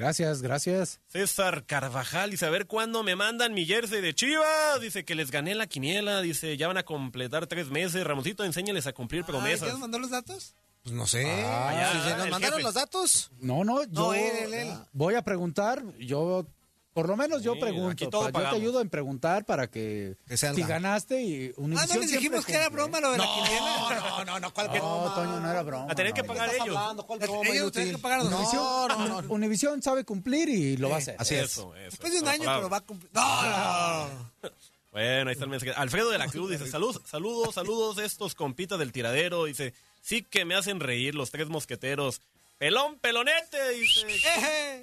Gracias, 0.00 0.40
gracias. 0.40 0.98
César 1.08 1.66
Carvajal 1.66 2.30
dice, 2.30 2.46
a 2.46 2.50
ver 2.50 2.66
cuándo 2.66 3.02
me 3.02 3.16
mandan 3.16 3.52
mi 3.52 3.66
jersey 3.66 4.00
de 4.00 4.14
Chivas. 4.14 4.80
Dice 4.80 5.04
que 5.04 5.14
les 5.14 5.30
gané 5.30 5.54
la 5.54 5.66
quiniela, 5.66 6.22
dice, 6.22 6.56
ya 6.56 6.68
van 6.68 6.78
a 6.78 6.84
completar 6.84 7.46
tres 7.46 7.68
meses. 7.68 8.02
Ramoncito, 8.02 8.42
enséñales 8.42 8.86
a 8.86 8.94
cumplir 8.94 9.24
promesas. 9.24 9.60
¿Quién 9.60 9.72
nos 9.72 9.80
mandó 9.80 9.98
los 9.98 10.08
datos? 10.08 10.54
Pues 10.82 10.94
no 10.94 11.06
sé. 11.06 11.30
Ah, 11.44 11.70
ya, 11.74 11.92
se 12.02 12.16
nos 12.16 12.30
mandaron 12.30 12.56
jefe. 12.56 12.62
los 12.62 12.72
datos. 12.72 13.30
No, 13.40 13.62
no, 13.62 13.84
yo 13.84 14.14
él, 14.14 14.36
él, 14.44 14.54
él. 14.54 14.78
voy 14.94 15.16
a 15.16 15.22
preguntar, 15.22 15.84
yo 15.98 16.46
por 16.92 17.08
lo 17.08 17.16
menos 17.16 17.42
yo 17.42 17.54
Sí, 17.54 17.60
pregunto, 17.60 17.90
aquí 17.90 18.06
todo 18.08 18.30
pa- 18.32 18.42
yo 18.44 18.50
te 18.50 18.56
ayudo 18.56 18.80
en 18.80 18.90
preguntar 18.90 19.44
para 19.44 19.68
que, 19.68 20.16
Que 20.28 20.36
si 20.36 20.62
ganaste 20.62 21.22
y 21.22 21.48
Ah, 21.50 21.52
Univision 21.56 21.88
¿no 21.94 22.00
les 22.00 22.10
dijimos 22.12 22.44
que 22.44 22.54
era 22.54 22.68
broma 22.68 23.00
lo 23.00 23.12
de 23.12 23.18
la 23.18 23.24
quiniela? 23.26 23.60
No, 23.60 23.90
no, 24.18 24.24
no, 24.24 24.40
no, 24.40 24.52
¿cuál 24.54 24.66
No, 24.66 24.72
broma? 24.72 25.14
Toño, 25.14 25.40
no 25.40 25.50
era 25.50 25.62
broma. 25.62 25.86
A 25.90 25.94
tener 25.94 26.12
que 26.12 26.22
no. 26.22 26.26
pagar 26.28 26.48
¿Qué 26.48 26.56
estás 26.56 26.66
ellos. 26.66 26.76
hablando? 26.78 27.06
¿Cuál 27.06 27.18
Ellos 27.20 27.28
broma, 27.30 27.42
tienen 27.42 27.62
inútil? 27.62 27.90
que 27.92 27.98
pagar 27.98 28.20
a 28.20 28.22
los 28.24 28.30
No, 28.32 28.88
no, 28.88 29.22
no. 29.22 29.32
Univision 29.34 29.82
sabe 29.82 30.04
cumplir 30.04 30.48
y 30.48 30.76
lo 30.76 30.88
va 30.88 30.96
a 30.96 30.98
hacer. 30.98 31.16
Así 31.18 31.34
es. 31.36 31.44
Eso, 31.52 31.74
eso. 31.76 31.84
Después 31.90 32.12
de 32.12 32.20
un 32.20 32.28
año, 32.28 32.44
pero 32.44 32.68
va 32.68 32.76
a 32.78 32.80
cumplir. 32.80 33.10
No, 33.14 33.42
no, 33.42 34.08
no. 34.08 34.30
Bueno, 34.92 35.28
ahí 35.28 35.34
está 35.34 35.44
el 35.44 35.50
mensaje. 35.52 35.72
Alfredo 35.76 36.10
de 36.10 36.18
la 36.18 36.26
Cruz 36.26 36.50
dice, 36.50 36.66
salud, 36.68 37.00
saludos, 37.06 37.54
saludos 37.54 37.98
estos 37.98 38.34
compitas 38.34 38.76
del 38.76 38.90
tiradero. 38.90 39.44
Dice, 39.44 39.72
sí 40.00 40.22
que 40.22 40.44
me 40.44 40.56
hacen 40.56 40.80
reír 40.80 41.14
los 41.14 41.30
tres 41.30 41.48
mosqueteros. 41.48 42.22
Pelón, 42.60 42.98
pelonete, 42.98 43.70
dice. 43.70 44.06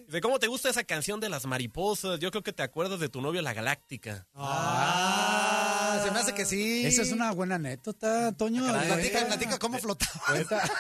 Dice, 0.08 0.20
¿cómo 0.22 0.40
te 0.40 0.48
gusta 0.48 0.68
esa 0.68 0.84
canción 0.84 1.20
de 1.20 1.30
las 1.30 1.46
mariposas? 1.46 2.20
Yo 2.20 2.32
creo 2.32 2.42
que 2.42 2.52
te 2.52 2.64
acuerdas 2.64 3.00
de 3.00 3.08
tu 3.08 3.22
novio 3.22 3.40
la 3.44 3.54
galáctica. 3.54 4.26
Ah, 4.34 6.02
se 6.04 6.10
me 6.10 6.18
hace 6.18 6.34
que 6.34 6.46
sí. 6.46 6.88
Esa 6.88 7.04
es 7.04 7.12
una 7.12 7.32
buena 7.34 7.54
anécdota, 7.54 8.32
Toño. 8.32 8.66
Platica, 8.66 9.28
platica 9.28 9.60
cómo 9.60 9.78
flotaba. 9.78 10.34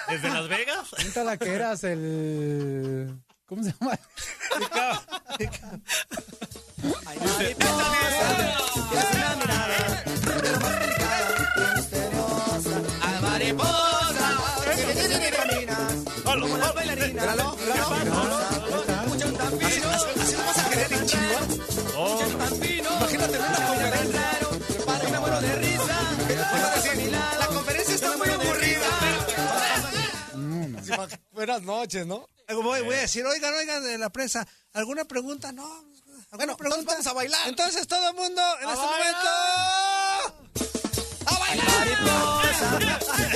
¿Desde 0.09 0.27
Las 0.27 0.49
Vegas? 0.49 0.89
cuenta 0.89 1.23
la 1.23 1.37
que 1.37 1.53
eras 1.53 1.83
el... 1.83 3.15
¿Cómo 3.45 3.63
se 3.63 3.75
llama? 3.79 3.99
Míralo, 16.37 16.67
míralo. 17.07 17.57
Así, 19.63 19.81
así, 19.81 20.07
así 20.21 20.35
lo 20.35 20.43
vas 20.45 20.57
a 20.59 20.69
querer 20.69 20.93
en 20.93 21.05
chingón. 21.07 21.45
Imagínate 22.77 23.37
una 23.39 23.67
conferencia. 23.67 24.21
Me 25.11 25.19
muero 25.19 25.41
de 25.41 25.55
risa. 25.55 25.97
La 27.39 27.47
conferencia 27.47 27.95
está 27.95 28.17
muy 28.17 28.29
aburrida. 28.29 28.87
Buenas 31.31 31.61
noches, 31.63 32.05
¿no? 32.05 32.29
Voy, 32.49 32.81
voy 32.81 32.95
a 32.95 32.99
decir, 33.01 33.25
oigan, 33.25 33.53
oigan, 33.55 33.83
de 33.83 33.97
la 33.97 34.09
prensa, 34.09 34.47
¿alguna 34.73 35.05
pregunta? 35.05 35.51
No. 35.51 35.63
¿Alguna 36.31 36.53
Bueno, 36.53 36.75
entonces 36.75 36.85
vamos 36.85 37.07
a 37.07 37.13
bailar. 37.13 37.47
Entonces 37.49 37.87
todo 37.87 38.09
el 38.09 38.15
mundo 38.15 38.41
en 38.61 38.67
¡A 38.67 38.73
este 38.73 38.85
bailar! 38.85 39.15
momento. 40.33 40.67
¡A 41.25 41.39
bailar! 41.39 41.87
Ay, 43.13 43.27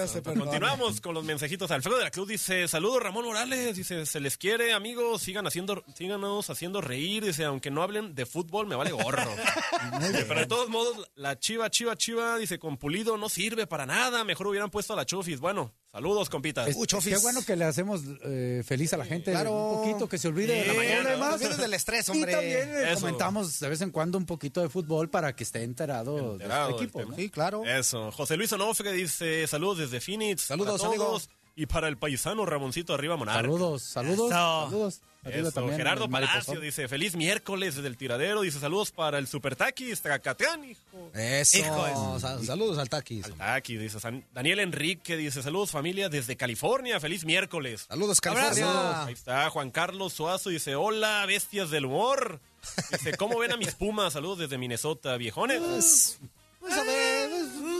Dios, 0.00 0.10
se 0.12 0.22
perdone. 0.22 0.44
Continuamos 0.44 1.00
con 1.00 1.14
los 1.14 1.24
mensajitos. 1.24 1.70
Alfredo 1.70 1.98
de 1.98 2.04
la 2.04 2.10
Cruz 2.10 2.28
dice, 2.28 2.66
saludos 2.68 3.02
Ramón 3.02 3.24
Morales, 3.24 3.76
dice, 3.76 4.06
se 4.06 4.20
les 4.20 4.36
quiere, 4.36 4.72
amigos, 4.72 5.22
sigan 5.22 5.46
haciendo, 5.46 5.84
síganos 5.94 6.48
haciendo 6.50 6.80
reír, 6.80 7.24
dice, 7.24 7.44
aunque 7.44 7.70
no 7.70 7.82
hablen 7.82 8.14
de 8.14 8.26
fútbol, 8.26 8.66
me 8.66 8.76
vale 8.76 8.90
gorro. 8.92 9.20
Dice, 10.00 10.24
Pero 10.26 10.40
de 10.40 10.46
todos 10.46 10.68
modos, 10.68 11.10
la 11.14 11.38
chiva, 11.38 11.70
chiva, 11.70 11.96
chiva, 11.96 12.36
dice, 12.38 12.58
con 12.58 12.76
pulido 12.76 13.16
no 13.16 13.28
sirve 13.28 13.66
para 13.66 13.86
nada, 13.86 14.24
mejor 14.24 14.46
hubieran 14.48 14.70
puesto 14.70 14.92
a 14.92 14.96
la 14.96 15.04
chufis. 15.06 15.40
Bueno, 15.40 15.72
saludos, 15.90 16.28
compitas. 16.28 16.68
Es-. 16.68 16.76
Qué 17.04 17.18
bueno 17.18 17.40
que 17.44 17.56
le 17.56 17.64
hacemos 17.64 18.02
eh, 18.24 18.62
feliz 18.66 18.92
a 18.92 18.96
la 18.98 19.04
gente 19.04 19.30
Claro. 19.32 19.52
un 19.52 19.78
poquito, 19.78 20.08
que 20.08 20.18
se 20.18 20.28
olvide 20.28 20.54
de 20.54 20.66
los 20.66 20.76
mañana, 20.76 21.32
olvides 21.34 21.56
del 21.58 21.74
estrés, 21.74 22.08
Y 22.08 22.12
hombre. 22.12 22.32
también 22.32 22.72
le 22.72 22.92
Eso. 22.92 23.00
comentamos 23.00 23.58
de 23.60 23.68
vez 23.68 23.80
en 23.80 23.90
cuando 23.90 24.18
un 24.18 24.26
poquito 24.26 24.60
de 24.60 24.68
fútbol 24.68 25.08
para 25.10 25.34
que 25.34 25.44
esté 25.44 25.62
enterado, 25.62 26.32
Enterado 26.34 26.68
de 26.68 26.72
del 26.74 26.90
su 26.90 26.98
equipo. 26.98 27.14
Sí, 27.16 27.30
claro. 27.30 27.64
Eso. 27.64 28.10
José 28.12 28.36
Luis 28.36 28.52
Onofre 28.52 28.92
dice, 28.92 29.46
saludos 29.46 29.78
desde 29.90 30.00
Phoenix. 30.04 30.42
Saludos, 30.42 30.80
para 30.80 30.94
todos. 30.94 31.24
amigo. 31.26 31.40
Y 31.56 31.66
para 31.66 31.88
el 31.88 31.98
paisano 31.98 32.46
Ramoncito 32.46 32.94
Arriba 32.94 33.16
Monarca. 33.16 33.42
Saludos, 33.42 33.82
saludos, 33.82 34.30
Eso. 34.30 34.68
saludos. 34.70 35.00
Arriba 35.22 35.48
Eso, 35.48 35.52
también, 35.52 35.76
Gerardo 35.76 36.08
Palacio 36.08 36.58
dice, 36.60 36.88
feliz 36.88 37.14
miércoles 37.14 37.74
desde 37.74 37.88
el 37.88 37.98
tiradero. 37.98 38.40
Dice, 38.40 38.58
saludos 38.58 38.90
para 38.92 39.18
el 39.18 39.26
Super 39.26 39.54
Taquis, 39.56 40.00
Tracateán, 40.00 40.64
hijo. 40.64 40.80
Eso. 41.12 41.58
Hijo 41.58 42.18
Sal- 42.20 42.42
Saludos 42.46 42.78
al 42.78 42.88
taquis. 42.88 43.26
Taki, 43.36 43.76
dice 43.76 44.00
San- 44.00 44.24
Daniel 44.32 44.60
Enrique, 44.60 45.18
dice 45.18 45.42
saludos 45.42 45.70
familia 45.72 46.08
desde 46.08 46.36
California, 46.36 46.98
feliz 47.00 47.26
miércoles. 47.26 47.84
Saludos, 47.88 48.18
Ahí 48.24 48.34
California. 48.34 49.06
está 49.12 49.50
Juan 49.50 49.70
Carlos 49.70 50.14
Suazo, 50.14 50.48
dice 50.48 50.74
hola 50.76 51.26
bestias 51.26 51.68
del 51.68 51.84
humor. 51.86 52.40
Dice, 52.92 53.16
¿cómo 53.18 53.38
ven 53.38 53.52
a 53.52 53.56
mis 53.58 53.74
pumas? 53.74 54.12
Saludos 54.14 54.38
desde 54.38 54.56
Minnesota, 54.58 55.16
viejones. 55.18 56.18
Pues 56.60 56.72
a 56.74 56.84
ver, 56.84 57.28
pues, 57.29 57.29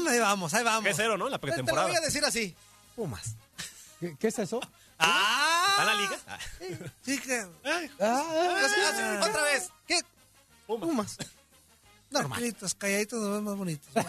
ahí 0.08 0.18
vamos, 0.18 0.54
ahí 0.54 0.64
vamos. 0.64 0.84
¿Qué 0.84 0.94
cero, 0.94 1.16
no? 1.18 1.28
La 1.28 1.38
te 1.38 1.46
lo 1.46 1.52
pretemporada. 1.52 1.88
voy 1.88 1.96
a 1.96 2.00
decir 2.00 2.24
así. 2.24 2.54
Pumas. 2.96 3.34
¿Qué, 3.98 4.16
qué 4.18 4.28
es 4.28 4.38
eso? 4.38 4.60
¡Ah! 4.98 5.66
¿Está 5.70 5.82
en 5.82 5.86
la 5.88 6.02
liga? 6.02 6.18
Ah, 6.26 6.38
Sí 7.04 7.18
que... 7.18 7.46
Ah, 8.00 9.18
otra 9.28 9.42
vez. 9.44 9.70
¿Qué? 9.86 10.00
Pumas. 10.66 10.88
Pumas. 10.88 11.16
Normal. 12.10 12.38
Calladitos, 12.40 12.74
calladitos 12.74 13.20
nos 13.20 13.34
ven 13.34 13.44
más 13.44 13.56
bonitos. 13.56 13.88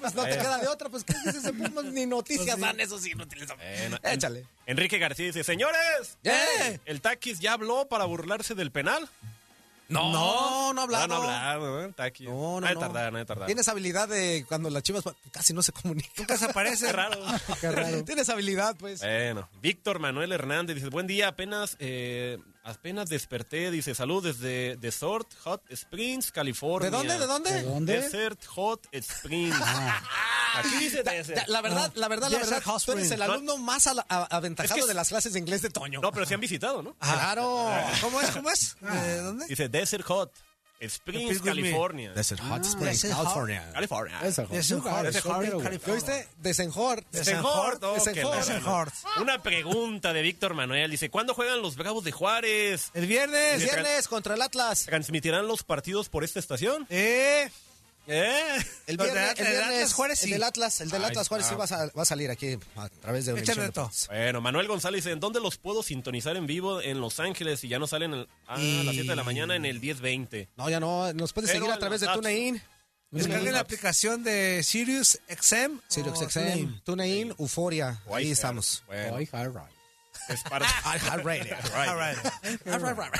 Pues 0.00 0.14
no 0.14 0.22
te 0.24 0.30
queda 0.38 0.56
de 0.56 0.66
otra. 0.66 0.88
Pues, 0.88 1.04
¿qué 1.04 1.12
dices 1.12 1.34
ese 1.44 1.52
Pumas? 1.52 1.84
Ni 1.84 2.06
noticias 2.06 2.58
dan 2.58 2.80
esos 2.80 3.04
inútiles. 3.06 3.46
Bueno, 3.54 3.98
Échale. 4.02 4.46
Enrique 4.64 4.96
García 4.98 5.26
dice, 5.26 5.44
señores, 5.44 6.16
¡Eh! 6.24 6.80
¿el 6.86 7.02
Taquis 7.02 7.38
ya 7.38 7.52
habló 7.52 7.86
para 7.86 8.06
burlarse 8.06 8.54
del 8.54 8.72
penal? 8.72 9.10
No, 9.92 10.72
no 10.72 10.80
ha 10.80 10.84
hablado. 10.84 11.06
No, 11.08 11.22
no 11.22 11.28
ha 11.28 11.52
hablado, 11.52 11.82
¿eh? 11.84 11.88
Está 11.88 12.04
aquí. 12.04 12.24
No, 12.24 12.32
no, 12.32 12.60
No, 12.60 12.66
hay 12.66 12.74
no. 12.74 12.80
tardar, 12.80 13.12
no 13.12 13.18
hay 13.18 13.24
tardar. 13.24 13.46
Tienes 13.46 13.68
habilidad 13.68 14.08
de 14.08 14.44
cuando 14.48 14.70
las 14.70 14.82
chivas 14.82 15.04
casi 15.30 15.52
no 15.52 15.62
se 15.62 15.72
comunican. 15.72 16.12
Nunca 16.18 16.36
se 16.36 16.44
aparece. 16.46 16.86
Qué 16.86 16.92
raro. 16.92 17.18
Qué 17.60 17.70
raro. 17.70 18.04
Tienes 18.04 18.28
habilidad, 18.28 18.76
pues. 18.78 19.00
Bueno, 19.00 19.48
Víctor 19.60 19.98
Manuel 19.98 20.32
Hernández 20.32 20.76
dice, 20.76 20.88
buen 20.88 21.06
día, 21.06 21.28
apenas, 21.28 21.76
eh, 21.78 22.38
apenas 22.64 23.08
desperté, 23.08 23.70
dice, 23.70 23.94
salud 23.94 24.22
desde 24.24 24.76
Desert 24.76 25.28
Hot 25.44 25.62
Springs, 25.70 26.32
California. 26.32 26.90
¿De 26.90 26.96
dónde? 26.96 27.18
¿De 27.18 27.26
dónde? 27.26 27.52
¿De 27.52 27.62
dónde? 27.62 28.00
Desert 28.00 28.44
Hot 28.46 28.86
Springs. 28.92 29.56
Aquí 30.54 30.76
dice 30.78 31.02
Desert. 31.02 31.38
Ya, 31.38 31.44
La 31.48 31.60
verdad, 31.60 31.92
la 31.94 32.08
verdad, 32.08 32.28
la 32.30 32.38
verdad, 32.38 32.62
Hot 32.64 32.84
tú 32.84 32.92
eres 32.92 33.10
el 33.10 33.22
alumno 33.22 33.56
más 33.58 33.86
a- 33.86 33.92
aventajado 34.08 34.78
Es 34.78 34.84
que- 34.84 34.88
de 34.88 34.94
las 34.94 35.08
clases 35.08 35.32
de 35.32 35.38
inglés 35.38 35.62
de 35.62 35.70
Toño. 35.70 36.00
No, 36.00 36.12
pero 36.12 36.26
sí 36.26 36.34
han 36.34 36.40
visitado, 36.40 36.82
¿no? 36.82 36.94
Claro. 36.94 37.70
¿Cómo 38.00 38.20
es? 38.20 38.30
¿Cómo 38.30 38.50
es? 38.50 38.76
¿De 38.80 39.16
dónde? 39.18 39.46
Dice 39.46 39.68
Desert 39.68 40.04
Hot 40.04 40.32
Springs. 40.80 41.40
California. 41.42 42.12
Desert 42.12 42.40
Hot 42.40 42.64
Springs, 42.64 43.02
California. 43.02 43.70
California. 43.72 44.18
Güey. 44.20 44.32
California. 44.32 45.78
¿Qué 45.84 45.90
oíste? 45.92 46.28
La- 46.32 46.42
Desenjord. 46.42 47.04
Una 49.20 49.40
pregunta 49.42 50.12
de 50.12 50.22
Víctor 50.22 50.54
Manuel. 50.54 50.90
Dice, 50.90 51.08
¿cuándo 51.08 51.34
juegan 51.34 51.62
los 51.62 51.76
Bravos 51.76 52.02
de 52.02 52.10
Juárez? 52.10 52.90
El 52.94 53.06
viernes. 53.06 53.62
Viernes 53.62 54.08
contra 54.08 54.34
el 54.34 54.42
Atlas. 54.42 54.84
¿Transmitirán 54.86 55.46
los 55.46 55.62
partidos 55.62 56.08
por 56.08 56.24
esta 56.24 56.40
estación? 56.40 56.84
Eh. 56.90 57.48
¿Eh? 58.08 58.56
El 58.88 58.96
viernes, 58.96 59.14
del 59.36 59.46
el 59.46 59.56
Atlas 59.56 59.68
viernes 59.68 59.92
Juárez, 59.92 60.22
el 60.22 60.26
sí. 60.28 60.32
del 60.32 60.42
Atlas, 60.42 60.80
el 60.80 60.90
del 60.90 61.04
Ahí 61.04 61.10
Atlas 61.10 61.28
Juárez 61.28 61.46
sí 61.46 61.54
está. 61.54 61.76
va 61.76 61.82
a, 61.84 61.90
va 61.96 62.02
a 62.02 62.04
salir 62.04 62.30
aquí 62.30 62.58
a 62.76 62.88
través 62.88 63.26
de. 63.26 63.32
Deportes. 63.34 64.06
Bueno, 64.08 64.40
Manuel 64.40 64.66
González 64.66 65.04
dice, 65.04 65.12
¿en 65.12 65.20
dónde 65.20 65.40
los 65.40 65.56
puedo 65.58 65.82
sintonizar 65.82 66.36
en 66.36 66.46
vivo? 66.46 66.80
En 66.82 67.00
Los 67.00 67.20
Ángeles 67.20 67.62
y 67.64 67.68
ya 67.68 67.78
no 67.78 67.86
salen 67.86 68.12
el- 68.14 68.28
a 68.46 68.60
Y- 68.60 68.84
las 68.84 68.94
7 68.94 69.10
de 69.10 69.16
la 69.16 69.24
mañana 69.24 69.54
en 69.56 69.64
el 69.64 69.78
1020. 69.80 70.48
No, 70.56 70.68
ya 70.68 70.80
no, 70.80 71.12
nos 71.12 71.32
puedes 71.32 71.50
Pero 71.50 71.64
seguir 71.64 71.74
a 71.74 71.78
través 71.78 72.00
de. 72.00 72.08
TuneIn, 72.08 72.60
Descarguen 73.12 73.52
la 73.52 73.60
aplicación 73.60 74.24
de 74.24 74.62
Sirius 74.62 75.18
XM. 75.28 75.80
Sirius 75.86 76.18
XM, 76.20 76.80
TuneIn, 76.82 77.34
Euforia. 77.38 78.00
Ahí 78.12 78.30
estamos. 78.30 78.82
Bueno, 78.86 79.18
All 80.50 81.22
right. 81.24 81.46
es 81.46 81.70
para... 81.70 81.92
All 81.92 81.98
right. 81.98 83.12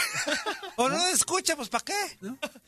O 0.77 0.89
no 0.89 1.07
escucha, 1.09 1.57
pues 1.57 1.69
¿para 1.69 1.85
qué? 1.85 1.95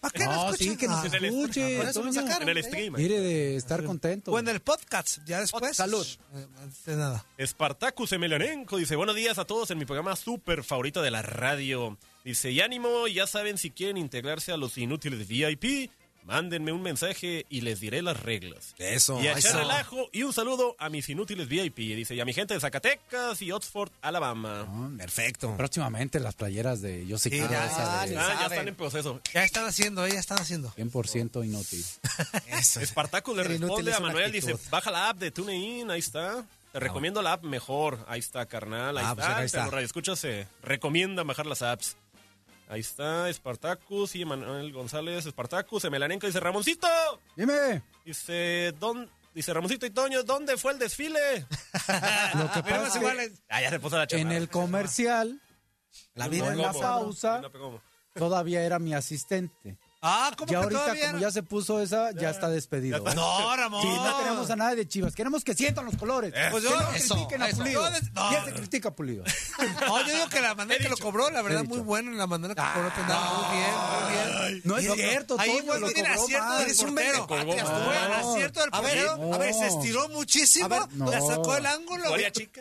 ¿Para 0.00 0.12
qué 0.12 0.24
no, 0.24 0.32
No, 0.32 0.44
escucha? 0.54 0.70
sí, 0.70 0.76
que 0.76 0.88
nos 0.88 1.04
Ah. 1.04 1.06
en 1.06 1.14
el- 1.14 1.24
escuche. 1.26 1.76
Por 1.78 1.88
eso 1.88 2.12
sacaron. 2.12 2.48
en 2.48 2.56
el 2.56 2.64
stream. 2.64 2.94
Mire 2.94 3.20
de 3.20 3.56
estar 3.56 3.82
contento. 3.84 4.32
O 4.32 4.38
en 4.38 4.48
el 4.48 4.60
podcast, 4.60 5.18
ya 5.24 5.40
después. 5.40 5.76
Salud. 5.76 6.06
Eh, 6.34 6.46
de 6.86 6.96
nada. 6.96 7.24
Spartacus 7.44 8.12
Emelianenko 8.12 8.76
dice, 8.76 8.96
buenos 8.96 9.14
días 9.16 9.38
a 9.38 9.44
todos 9.44 9.70
en 9.70 9.78
mi 9.78 9.84
programa 9.84 10.16
súper 10.16 10.64
favorito 10.64 11.02
de 11.02 11.10
la 11.10 11.22
radio. 11.22 11.96
Dice, 12.24 12.50
y 12.50 12.60
ánimo, 12.60 13.06
ya 13.06 13.26
saben 13.26 13.58
si 13.58 13.70
quieren 13.70 13.96
integrarse 13.98 14.52
a 14.52 14.56
los 14.56 14.78
inútiles 14.78 15.26
VIP, 15.28 15.90
mándenme 16.24 16.72
un 16.72 16.82
mensaje 16.82 17.46
y 17.48 17.60
les 17.60 17.80
diré 17.80 18.02
las 18.02 18.20
reglas. 18.20 18.74
Eso. 18.78 19.20
Y 19.22 19.26
a 19.28 19.38
echar 19.38 19.56
relajo 19.56 20.08
y 20.12 20.22
un 20.22 20.32
saludo 20.32 20.74
a 20.78 20.88
mis 20.88 21.08
inútiles 21.08 21.48
VIP. 21.48 21.76
Dice, 21.76 22.14
y 22.14 22.20
a 22.20 22.24
mi 22.24 22.32
gente 22.32 22.54
de 22.54 22.60
Zacatecas 22.60 23.40
y 23.42 23.52
Oxford, 23.52 23.90
Alabama. 24.02 24.66
Perfecto. 24.98 25.56
Próximamente 25.56 26.20
las 26.20 26.34
playeras 26.34 26.80
de 26.80 27.06
Yo 27.06 27.18
sé 27.18 27.30
Sí, 27.30 27.38
ya, 27.38 27.66
esa 27.66 28.06
de 28.06 28.14
ya. 28.14 28.20
Ah, 28.20 28.28
ya 28.28 28.36
saben. 28.38 28.52
están 28.52 28.68
en 28.68 28.74
proceso. 28.74 29.20
Ya 29.32 29.44
están 29.44 29.66
haciendo, 29.66 30.06
eh, 30.06 30.12
ya 30.12 30.20
están 30.20 30.38
haciendo. 30.38 30.72
100% 30.76 31.44
inútil. 31.44 31.84
Eso. 32.48 32.80
Espartacus 32.80 33.36
le 33.36 33.42
inútil 33.42 33.60
responde 33.60 33.90
es 33.90 33.96
a 33.96 34.00
una 34.00 34.08
Manuel, 34.08 34.32
dice, 34.32 34.52
actitud. 34.52 34.70
baja 34.70 34.90
la 34.90 35.08
app 35.10 35.18
de 35.18 35.30
TuneIn, 35.30 35.90
ahí 35.90 36.00
está. 36.00 36.44
Te 36.72 36.80
recomiendo 36.80 37.22
la 37.22 37.34
app 37.34 37.44
mejor. 37.44 38.04
Ahí 38.08 38.18
está, 38.18 38.46
carnal. 38.46 38.98
Ahí 38.98 39.04
Ah, 39.06 39.14
pues 39.14 39.26
está. 39.26 39.38
ahí 39.38 39.46
está. 39.46 39.58
Te 39.60 39.64
lo 39.66 39.70
radioescuchas, 39.70 40.18
se 40.18 40.46
recomiendan 40.62 41.24
bajar 41.26 41.46
las 41.46 41.62
apps. 41.62 41.96
Ahí 42.74 42.80
está, 42.80 43.28
Espartacus 43.28 44.16
y 44.16 44.24
Manuel 44.24 44.72
González, 44.72 45.24
Espartacus, 45.24 45.84
Emelanenco, 45.84 46.26
dice 46.26 46.40
Ramoncito. 46.40 46.88
Dime. 47.36 47.84
Dice, 48.04 48.74
¿dónde? 48.80 49.08
Dice 49.32 49.54
Ramoncito 49.54 49.86
y 49.86 49.90
Toño, 49.90 50.24
¿dónde 50.24 50.56
fue 50.56 50.72
el 50.72 50.80
desfile? 50.80 51.46
Lo 52.34 52.50
que 52.50 52.62
pasa 52.64 52.86
es 52.88 52.92
que 52.94 52.98
iguales. 52.98 53.42
Ah, 53.48 53.62
ya 53.62 53.70
se 53.70 53.78
puso 53.78 53.96
la 53.96 54.08
en 54.10 54.32
el 54.32 54.48
comercial, 54.48 55.40
La 56.14 56.24
no 56.24 56.32
vida 56.32 56.52
en 56.52 56.62
la 56.62 56.72
pausa, 56.72 57.42
todavía 58.12 58.64
era 58.64 58.80
mi 58.80 58.92
asistente. 58.92 59.78
Ah, 60.06 60.30
¿cómo 60.36 60.52
Ya 60.52 60.58
que 60.58 60.64
ahorita, 60.64 60.80
todavía? 60.82 61.06
como 61.08 61.18
ya 61.18 61.30
se 61.30 61.42
puso 61.42 61.80
esa, 61.80 62.10
ya 62.12 62.28
está 62.30 62.48
despedido. 62.50 62.98
¿eh? 63.08 63.14
No, 63.14 63.56
Ramón. 63.56 63.80
Sí, 63.82 63.88
no 63.88 64.18
queremos 64.18 64.50
a 64.50 64.56
nadie 64.56 64.76
de 64.76 64.86
Chivas. 64.86 65.14
Queremos 65.14 65.42
que 65.44 65.54
sientan 65.54 65.86
los 65.86 65.96
colores. 65.96 66.32
Pues 66.50 66.62
que 66.62 66.70
yo- 66.70 66.80
no 66.80 66.92
eso, 66.92 67.14
critiquen 67.14 67.42
a 67.42 67.48
eso. 67.48 67.56
Pulido. 67.58 67.90
No. 67.90 68.28
¿Quién 68.28 68.44
se 68.44 68.52
critica 68.52 68.88
a 68.90 68.94
Pulido? 68.94 69.24
No, 69.86 70.00
yo 70.06 70.12
digo 70.12 70.28
que 70.28 70.40
la 70.40 70.54
manera 70.54 70.82
que 70.82 70.88
lo 70.90 70.96
cobró, 70.98 71.30
la 71.30 71.40
verdad, 71.42 71.64
muy 71.64 71.78
buena 71.78 72.10
la 72.12 72.26
manera 72.26 72.54
que 72.54 72.62
cobró. 72.74 72.90
Te 72.92 73.02
da 73.02 73.20
muy 73.32 73.56
bien, 73.56 73.70
muy 73.74 74.12
bien. 74.52 74.60
No 74.64 74.76
es 74.76 74.94
cierto, 74.94 75.36
Ahí 75.38 75.50
Toño, 75.50 75.64
fue 75.72 75.80
lo 75.80 75.86
tiene 75.90 76.08
cobró 76.10 76.22
acierto 76.24 76.46
mal. 76.46 76.58
del 76.58 76.66
Eres 76.66 76.78
un 76.80 76.94
portero. 76.94 77.26
acierto 78.14 78.60
del 78.60 78.68
A 78.72 78.80
ver, 78.80 79.06
portero. 79.06 79.34
A 79.34 79.38
ver, 79.38 79.54
se 79.54 79.66
estiró 79.68 80.08
muchísimo. 80.10 80.68
La 80.68 81.20
sacó 81.20 81.56
el 81.56 81.66
ángulo. 81.66 82.04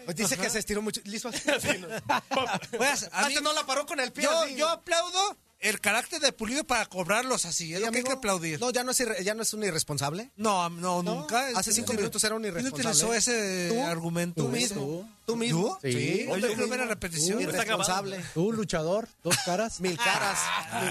Pues 0.05 0.15
dice 0.15 0.37
que 0.37 0.49
se 0.49 0.59
estiró 0.59 0.81
mucho. 0.81 1.01
Listo. 1.03 1.29
Pues, 2.77 3.09
Antes 3.11 3.41
no 3.41 3.53
la 3.53 3.65
paró 3.65 3.85
con 3.85 3.99
el 3.99 4.11
pie. 4.11 4.27
yo 4.55 4.69
aplaudo 4.69 5.37
el 5.63 5.79
carácter 5.81 6.19
de 6.19 6.31
Pulido 6.31 6.63
para 6.63 6.85
cobrarlos 6.85 7.45
así. 7.45 7.73
Es 7.73 7.79
Sí, 7.79 7.85
lo 7.85 7.91
que 7.91 7.97
hay 7.99 8.03
que 8.03 8.11
aplaudir. 8.11 8.59
No, 8.59 8.69
ya 8.71 8.83
no 8.83 8.91
es, 8.91 8.99
irre- 8.99 9.23
ya 9.23 9.33
no 9.33 9.41
es 9.43 9.53
un 9.53 9.63
irresponsable. 9.63 10.31
No, 10.35 10.69
no, 10.69 11.01
¿No? 11.01 11.21
nunca. 11.21 11.47
Hace 11.55 11.71
cinco 11.73 11.87
¿Quién 11.87 11.97
minutos 11.97 12.23
era 12.23 12.35
un 12.35 12.41
¿Quién 12.43 12.53
irresponsable. 12.55 12.89
utilizó 12.97 13.13
ese 13.13 13.69
¿Tú? 13.73 13.81
argumento? 13.83 14.43
Tú 14.43 14.49
mismo. 14.49 15.09
Tú 15.25 15.35
mismo. 15.35 15.77
Sí. 15.81 15.91
Sí. 15.91 16.25
Tú 16.27 16.35
Yo 16.37 16.47
quiero 16.47 16.47
ver 16.47 16.57
mismo. 16.69 16.75
la 16.75 16.85
repetición. 16.85 17.41
Irresponsable. 17.41 18.23
Tú, 18.33 18.51
luchador, 18.51 19.07
dos 19.23 19.35
caras. 19.45 19.79
Mil 19.81 19.97
caras. 19.97 20.39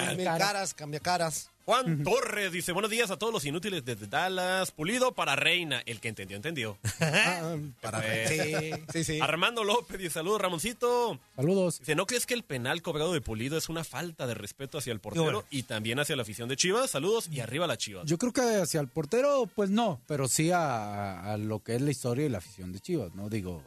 mil, 0.09 0.17
mil 0.17 0.27
cara. 0.27 0.39
caras, 0.39 0.75
cambia 0.75 1.01
caras. 1.01 1.49
Juan 1.65 2.03
Torres 2.03 2.51
dice, 2.51 2.73
buenos 2.73 2.91
días 2.91 3.13
a 3.13 3.19
todos 3.19 3.33
los 3.33 3.45
inútiles 3.45 3.85
desde 3.85 4.09
Dallas. 4.09 4.73
Pulido 4.73 5.13
para 5.13 5.37
Reina. 5.37 5.81
El 5.87 6.01
que 6.01 6.09
entendió, 6.09 6.37
entendió. 6.37 6.77
Ah, 7.01 7.57
para 7.81 8.01
Eh. 8.05 8.73
Sí, 8.93 9.05
sí, 9.05 9.13
sí. 9.13 9.21
Armando 9.21 9.63
López 9.63 9.97
dice, 9.97 10.11
saludos 10.15 10.41
Ramoncito. 10.41 11.21
Saludos. 11.37 11.79
Dice, 11.79 11.95
¿no 11.95 12.07
crees 12.07 12.27
que 12.27 12.35
el 12.35 12.43
penal 12.43 12.83
cobrado 12.83 13.13
de 13.13 13.21
Pulido 13.21 13.57
es 13.57 13.69
una 13.69 13.85
falta 13.85 14.27
de 14.27 14.35
respeto 14.35 14.79
hacia 14.79 14.93
el 14.93 14.99
portero 14.99 15.25
bueno. 15.25 15.45
y 15.51 15.63
también 15.63 16.01
hacia 16.01 16.17
la 16.17 16.23
afición 16.23 16.49
de 16.49 16.57
Chivas? 16.57 16.91
Saludos 16.91 17.29
y 17.31 17.39
arriba 17.39 17.69
la 17.69 17.77
Chivas. 17.77 18.07
Yo 18.07 18.19
creo 18.19 18.33
que 18.33 18.41
hacia 18.41 18.81
el 18.81 18.89
portero, 18.89 19.49
pues 19.55 19.71
no, 19.71 20.01
pero 20.09 20.27
sí 20.27 20.51
a, 20.51 21.33
a 21.33 21.37
lo 21.37 21.63
que 21.63 21.77
es 21.77 21.81
la 21.83 21.93
historia 21.93 22.27
y 22.27 22.29
la 22.29 22.39
afición 22.39 22.73
de 22.73 22.81
Chivas, 22.81 23.15
¿no? 23.15 23.29
Digo, 23.29 23.63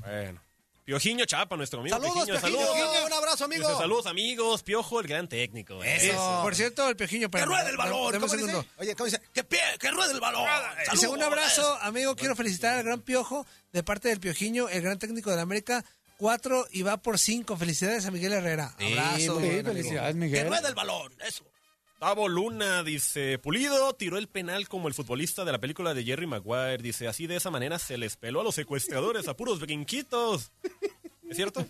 Bueno. 0.00 0.40
Piojiño 0.84 1.24
Chapa, 1.24 1.56
nuestro 1.56 1.80
amigo 1.80 1.96
Saludos, 1.96 2.12
Piojiño. 2.26 2.40
Piojiño. 2.40 2.58
Saludos. 2.60 2.76
Piojiño, 2.76 3.06
un 3.06 3.12
abrazo, 3.14 3.44
amigo. 3.46 3.78
Saludos, 3.78 4.06
amigos. 4.06 4.62
Piojo, 4.62 5.00
el 5.00 5.06
gran 5.06 5.28
técnico. 5.28 5.82
¿eh? 5.82 6.10
Eso. 6.10 6.40
Por 6.42 6.54
cierto, 6.54 6.88
el 6.90 6.96
Piojiño. 6.96 7.30
¡Que 7.30 7.44
ruede 7.44 7.70
el 7.70 7.76
balón! 7.78 8.14
un 8.14 8.20
¿Cómo 8.20 8.36
dice? 8.36 8.68
Oye, 8.76 8.94
¿cómo 8.94 9.06
dice? 9.06 9.20
¡Que 9.32 9.44
pie! 9.44 9.60
¡Que 9.80 9.90
ruede 9.90 10.12
el 10.12 10.20
balón! 10.20 10.44
Saludos. 10.44 11.00
segundo 11.00 11.24
abrazo, 11.24 11.78
amigo. 11.80 12.14
Quiero 12.16 12.36
felicitar 12.36 12.76
al 12.76 12.84
gran 12.84 13.00
Piojo 13.00 13.46
de 13.72 13.82
parte 13.82 14.08
del 14.08 14.20
Piojiño, 14.20 14.68
el 14.68 14.82
gran 14.82 14.98
técnico 14.98 15.30
de 15.30 15.36
la 15.36 15.42
América. 15.42 15.84
Cuatro 16.18 16.66
y 16.70 16.82
va 16.82 16.98
por 16.98 17.18
cinco. 17.18 17.56
Felicidades 17.56 18.04
a 18.04 18.10
Miguel 18.10 18.34
Herrera. 18.34 18.74
Abrazo. 18.78 19.40
sí, 19.40 19.62
felicidades, 19.62 20.14
¡Que 20.14 20.20
Miguel. 20.20 20.48
ruede 20.48 20.68
el 20.68 20.74
balón! 20.74 21.14
Eso. 21.26 21.44
Tavo 22.04 22.28
Luna 22.28 22.82
dice, 22.82 23.38
Pulido 23.38 23.94
tiró 23.94 24.18
el 24.18 24.28
penal 24.28 24.68
como 24.68 24.88
el 24.88 24.94
futbolista 24.94 25.46
de 25.46 25.52
la 25.52 25.58
película 25.58 25.94
de 25.94 26.04
Jerry 26.04 26.26
Maguire. 26.26 26.82
Dice, 26.82 27.08
así 27.08 27.26
de 27.26 27.36
esa 27.36 27.50
manera 27.50 27.78
se 27.78 27.96
les 27.96 28.18
peló 28.18 28.42
a 28.42 28.44
los 28.44 28.56
secuestradores, 28.56 29.26
a 29.26 29.34
puros 29.34 29.58
brinquitos. 29.58 30.52
¿Es 31.26 31.34
cierto? 31.34 31.64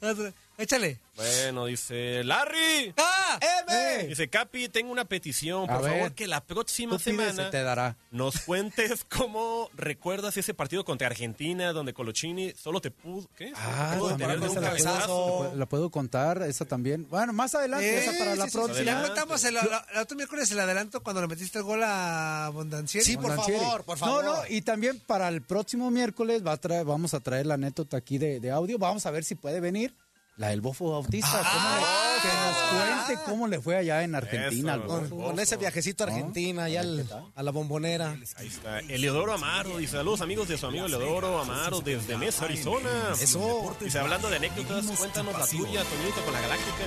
Échale. 0.66 0.98
Bueno, 1.14 1.64
dice, 1.64 2.22
Larry. 2.24 2.92
¡Ah! 2.98 3.38
¡M! 3.68 4.08
Dice, 4.08 4.28
Capi, 4.28 4.68
tengo 4.68 4.92
una 4.92 5.06
petición. 5.06 5.62
A 5.70 5.74
Por 5.78 5.84
favor, 5.86 6.02
ver. 6.02 6.12
que 6.12 6.26
la 6.26 6.44
próxima 6.44 6.98
Tú 6.98 7.04
pides, 7.04 7.16
semana 7.16 7.44
se 7.46 7.50
te 7.50 7.62
dará. 7.62 7.96
nos 8.10 8.40
cuentes 8.40 9.04
cómo 9.08 9.70
recuerdas 9.74 10.36
ese 10.36 10.52
partido 10.52 10.84
contra 10.84 11.06
Argentina 11.06 11.72
donde 11.72 11.94
Colochini 11.94 12.52
solo 12.52 12.80
te 12.82 12.90
pudo... 12.90 13.28
¿Qué? 13.34 13.52
Ah, 13.56 13.92
Te 13.94 13.98
pudo 13.98 14.08
también 14.10 14.28
tirar 14.30 14.40
de 14.40 14.46
esa 14.46 14.58
un 14.58 14.64
la 14.64 14.70
puedo, 14.72 14.84
cabezazo. 14.84 15.52
la 15.56 15.66
puedo 15.66 15.90
contar, 15.90 16.42
esa 16.42 16.64
también. 16.66 17.06
Bueno, 17.08 17.32
más 17.32 17.54
adelante, 17.54 17.98
esa 18.04 18.12
para 18.18 18.36
la 18.36 18.44
sí, 18.44 18.50
sí, 18.50 18.58
sí. 18.58 18.58
próxima. 18.58 18.84
Ya 18.84 19.02
contamos 19.06 19.44
el, 19.44 19.54
la- 19.54 19.86
otro 20.02 20.16
miércoles 20.16 20.50
el 20.50 20.60
adelanto 20.60 21.02
cuando 21.02 21.22
le 21.22 21.28
metiste 21.28 21.58
el 21.58 21.64
gol 21.64 21.80
a 21.82 22.50
Bondancieri. 22.52 23.06
Sí, 23.06 23.16
por 23.16 23.34
favor, 23.36 23.84
por 23.84 23.96
favor. 23.96 24.22
No, 24.24 24.36
no, 24.36 24.42
y 24.50 24.60
también 24.60 25.00
para 25.06 25.28
el 25.28 25.40
próximo 25.40 25.90
miércoles 25.90 26.44
va 26.46 26.52
a 26.52 26.56
traer, 26.58 26.84
vamos 26.84 27.14
a 27.14 27.20
traer 27.20 27.46
la 27.46 27.54
anécdota 27.54 27.96
aquí 27.96 28.18
de, 28.18 28.38
de 28.40 28.50
audio. 28.50 28.76
Vamos 28.78 29.06
a 29.06 29.10
ver 29.10 29.24
si 29.24 29.34
puede 29.34 29.60
venir 29.60 29.94
la 30.36 30.48
del 30.48 30.60
Bofo 30.60 30.90
Bautista. 30.92 31.30
cómo 31.52 31.76
le- 31.76 32.06
que 32.22 32.28
nos 32.28 32.56
cuente 32.56 33.24
cómo 33.30 33.48
le 33.48 33.60
fue 33.60 33.76
allá 33.76 34.02
en 34.02 34.14
Argentina. 34.14 34.74
Eso. 34.76 34.86
Con, 34.86 35.08
con 35.10 35.38
ese 35.40 35.56
viajecito 35.56 36.04
a 36.04 36.06
Argentina, 36.08 36.64
allá 36.64 36.80
al- 36.80 37.30
a 37.34 37.42
la 37.42 37.50
bombonera. 37.50 38.16
Ahí 38.36 38.46
está. 38.48 38.80
Eleodoro 38.80 39.32
Amaro 39.34 39.78
dice 39.78 39.96
saludos 39.96 40.20
amigos 40.22 40.48
de 40.48 40.58
su 40.58 40.66
amigo 40.66 40.86
Eleodoro 40.86 41.40
Amaro 41.40 41.80
desde 41.80 42.16
Mesa, 42.16 42.44
Arizona. 42.44 42.90
Eso. 43.20 43.76
Dice, 43.80 43.98
hablando 43.98 44.28
de 44.30 44.36
anécdotas, 44.36 44.84
cuéntanos 44.98 45.38
la 45.38 45.46
tuya, 45.46 45.82
Toñito, 45.84 46.22
con 46.24 46.32
la 46.34 46.40
Galáctica. 46.40 46.84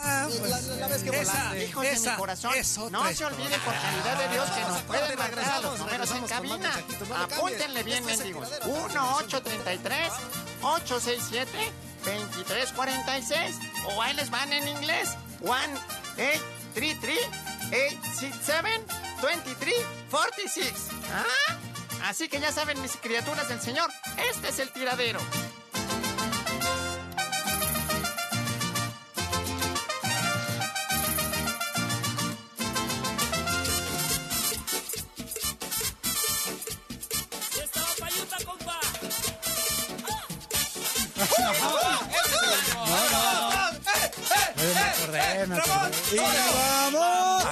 Ah, 0.00 0.28
pues, 0.28 0.48
La, 0.48 0.60
la 0.76 0.86
vez 0.88 1.02
que 1.02 1.08
esa, 1.10 1.32
volaste. 1.32 1.64
Hijos 1.66 1.82
de 1.82 1.90
esa 1.92 2.10
mi 2.12 2.16
corazón, 2.18 2.52
no 2.92 3.12
se 3.12 3.24
olviden 3.24 3.60
por 3.62 3.74
caridad 3.74 4.18
de 4.28 4.28
Dios 4.34 4.50
que 4.50 4.60
nos 4.60 4.82
pueden 4.82 5.18
marcar 5.18 5.50
a 5.50 5.60
los 5.60 5.78
números 5.80 6.10
en 6.12 6.26
cabina. 6.28 6.72
Apúntenle 7.24 7.82
bien, 7.82 8.04
mendigos. 8.04 8.48
tiradero. 8.48 8.84
1 8.86 9.16
833 9.16 10.12
867 10.62 11.72
2346 12.16 13.56
O 13.86 14.02
ahí 14.02 14.16
van 14.30 14.52
en 14.52 14.68
inglés. 14.68 15.16
One, 15.40 15.74
eight, 16.16 16.42
three, 16.74 16.94
three, 16.96 17.18
eight, 17.72 17.98
six, 18.18 18.36
seven, 18.42 18.82
twenty-three, 19.20 19.84
forty-six. 20.10 20.88
¿Ah? 21.12 21.56
Así 22.08 22.28
que 22.28 22.40
ya 22.40 22.52
saben, 22.52 22.80
mis 22.80 22.96
criaturas 22.96 23.48
del 23.48 23.60
Señor, 23.60 23.90
este 24.30 24.48
es 24.48 24.58
el 24.58 24.70
tiradero. 24.72 25.20
¡Y 46.10 46.16
vamos! 46.16 47.44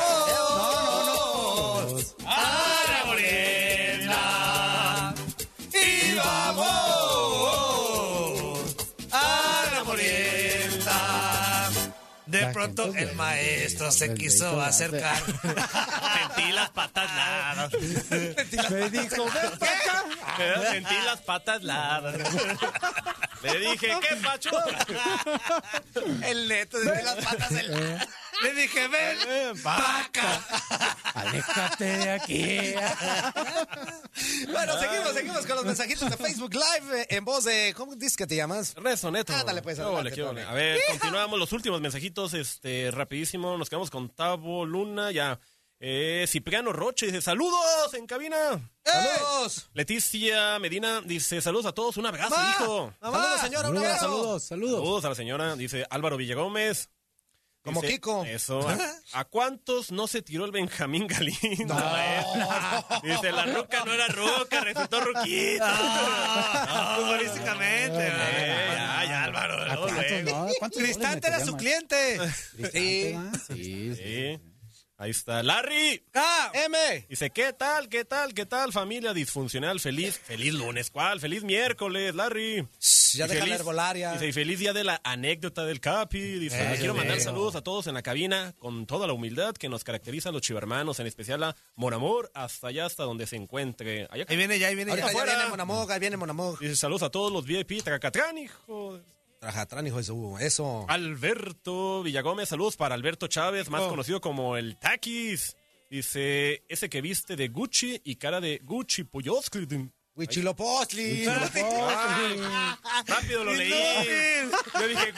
¡A 2.24 2.82
la 2.88 3.04
morienda! 3.06 5.14
¡Y 5.72 6.14
vamos! 6.16 6.66
¡A 9.12 9.64
la 9.74 9.84
morienda! 9.84 11.70
De 12.26 12.46
pronto 12.48 12.92
el 12.94 13.14
maestro 13.14 13.90
se 13.92 14.12
quiso 14.14 14.60
acercar. 14.60 15.22
Sentí 15.24 16.50
las 16.52 16.70
patas 16.70 17.10
largas. 17.14 17.70
Me 18.70 18.90
dijo, 18.90 19.24
ven 19.26 19.52
acá. 19.52 20.04
Sentí 20.72 20.94
las 21.04 21.20
patas 21.20 21.62
largas. 21.62 22.16
Le 23.42 23.58
dije, 23.60 23.96
¿qué 24.00 24.16
pacho? 24.16 24.50
El 26.24 26.48
neto 26.48 26.78
de 26.80 27.02
las 27.02 27.16
patas. 27.24 27.50
el- 27.52 28.00
Le 28.42 28.55
dije, 28.55 28.88
ven, 28.88 29.62
vaca. 29.62 30.44
Aléjate 31.14 31.85
de 31.85 32.11
aquí. 32.11 32.75
Bueno, 34.51 34.79
seguimos, 34.79 35.12
seguimos 35.14 35.46
con 35.46 35.57
los 35.57 35.64
mensajitos 35.64 36.11
de 36.11 36.16
Facebook 36.16 36.53
Live 36.55 37.03
eh, 37.03 37.07
en 37.11 37.25
voz 37.25 37.44
de. 37.44 37.72
¿Cómo 37.77 37.94
dices 37.94 38.16
que 38.16 38.27
te 38.27 38.37
llamas? 38.37 38.75
Resoneto. 38.75 39.33
Ándale, 39.35 39.62
pues, 39.62 39.77
Qué 39.77 39.83
adelante, 39.83 40.22
ole. 40.22 40.29
Tony. 40.29 40.40
A 40.42 40.53
ver, 40.53 40.79
continuamos 40.90 41.38
los 41.38 41.53
últimos 41.53 41.81
mensajitos, 41.81 42.35
este, 42.35 42.90
rapidísimo. 42.90 43.57
Nos 43.57 43.68
quedamos 43.68 43.90
con 43.90 44.09
Tavo 44.11 44.64
Luna, 44.66 45.11
ya. 45.12 45.38
Eh, 45.79 46.25
Cipriano 46.27 46.72
Roche 46.72 47.07
dice, 47.07 47.20
saludos 47.20 47.92
en 47.94 48.07
cabina. 48.07 48.37
¡Saludos! 48.83 49.68
Leticia 49.75 50.59
Medina 50.59 51.03
dice, 51.03 51.42
saludos 51.42 51.66
a 51.66 51.72
todos, 51.72 51.99
un 51.99 52.07
abrazo, 52.07 52.35
¡Mamá! 52.35 52.51
hijo. 52.51 52.94
¡Mamá! 53.01 53.18
Saludos, 53.18 53.40
señora, 53.42 53.68
un 53.68 53.77
abrazo. 53.77 54.01
saludos, 54.01 54.42
saludos. 54.44 54.79
Saludos 54.81 55.05
a 55.05 55.09
la 55.11 55.14
señora, 55.14 55.57
dice 55.57 55.87
Álvaro 55.90 56.16
Villagómez. 56.16 56.88
Como 57.66 57.81
Dice, 57.83 57.94
Kiko. 57.94 58.24
Eso. 58.24 58.66
¿A, 58.68 58.79
a 59.20 59.24
cuántos 59.24 59.90
no 59.90 60.07
se 60.07 60.22
tiró 60.22 60.44
el 60.44 60.52
Benjamín 60.52 61.07
Galindo? 61.09 61.76
eh? 61.98 62.24
Dice, 63.02 63.33
la 63.33 63.44
ruca 63.46 63.85
no 63.85 63.92
era 63.92 64.07
ruca, 64.09 64.61
resultó 64.61 65.00
ruquita. 65.00 66.96
Futbolísticamente. 66.96 68.07
Eh, 68.07 68.68
ya, 68.76 69.05
ya, 69.05 69.24
Álvaro. 69.24 69.55
¿A 69.62 69.66
luego, 69.74 69.83
cuántos 69.88 70.11
luego. 70.22 70.46
no? 70.46 70.52
¿Cuántos 70.61 70.83
Cristante 70.83 71.26
era 71.29 71.44
su 71.44 71.57
cliente. 71.57 72.18
Sí, 72.72 73.16
sí. 73.48 73.94
Sí. 73.96 74.40
Ahí 74.98 75.11
está. 75.11 75.42
Larry. 75.42 76.02
Ah, 76.14 76.50
M. 76.54 77.04
Dice, 77.06 77.28
¿qué 77.28 77.52
tal, 77.52 77.90
qué 77.90 78.06
tal, 78.06 78.32
qué 78.32 78.46
tal, 78.46 78.72
familia 78.72 79.12
disfuncional? 79.12 79.78
Feliz, 79.78 80.18
feliz 80.18 80.54
lunes, 80.54 80.90
¿cuál? 80.90 81.20
Feliz 81.20 81.44
miércoles, 81.44 82.14
Larry. 82.14 82.66
Ya 83.12 83.26
Y 83.26 83.28
deja 83.28 83.40
la 83.40 83.44
feliz- 83.44 83.54
herbolaria. 83.61 84.12
Dice, 84.12 84.28
y 84.28 84.32
feliz 84.32 84.59
día 84.59 84.72
de 84.72 84.85
la 84.85 84.98
anécdota 85.04 85.66
del 85.66 85.80
Capi. 85.80 86.38
Dice, 86.38 86.56
Eh, 86.72 86.76
quiero 86.78 86.94
mandar 86.94 87.20
saludos 87.20 87.56
a 87.56 87.61
todos 87.61 87.87
en 87.88 87.94
la 87.94 88.00
cabina 88.02 88.54
con 88.59 88.87
toda 88.87 89.06
la 89.06 89.12
humildad 89.12 89.54
que 89.54 89.68
nos 89.68 89.85
caracteriza 89.85 90.30
a 90.30 90.32
los 90.32 90.40
chivermanos, 90.40 90.98
en 90.98 91.06
especial 91.06 91.42
a 91.44 91.54
Moramor, 91.74 92.30
hasta 92.35 92.68
allá, 92.68 92.87
hasta 92.87 93.02
donde 93.02 93.26
se 93.26 93.37
encuentre. 93.37 94.09
Allá 94.11 94.24
ahí 94.26 94.37
viene 94.37 94.59
ya, 94.59 94.68
ahí 94.68 94.76
viene 94.76 94.96
ya. 94.96 95.04
afuera. 95.04 95.35
viene 95.35 95.50
Monamog, 95.50 95.92
ahí 95.92 96.00
viene 96.00 96.16
Monamog. 96.16 96.59
Dice, 96.59 96.74
saludos 96.74 97.02
a 97.02 97.11
todos 97.11 97.30
los 97.30 97.44
VIP, 97.44 97.82
Tracatrán, 97.82 98.38
hijo. 98.38 98.98
Trajatrán, 99.40 99.87
hijo 99.87 99.99
de 99.99 100.05
su. 100.05 100.37
Eso. 100.40 100.87
Alberto 100.88 102.03
Villagómez, 102.03 102.49
saludos 102.49 102.77
para 102.77 102.94
Alberto 102.94 103.27
Chávez, 103.29 103.68
más 103.70 103.83
Oh. 103.83 103.88
conocido 103.90 104.20
como 104.20 104.57
el 104.57 104.79
Takis. 104.79 105.57
Dice, 105.90 106.64
ese 106.68 106.88
que 106.88 107.01
viste 107.01 107.37
de 107.37 107.49
Gucci 107.49 108.01
y 108.05 108.16
cara 108.16 108.40
de 108.40 108.61
Gucci 108.64 109.05
Puyosky. 109.05 109.66
Huichilopostli. 110.16 111.27
Rápido 113.07 113.44
lo 113.44 113.53
leí. 113.55 113.70
Yo 113.70 114.88
dije. 114.88 115.12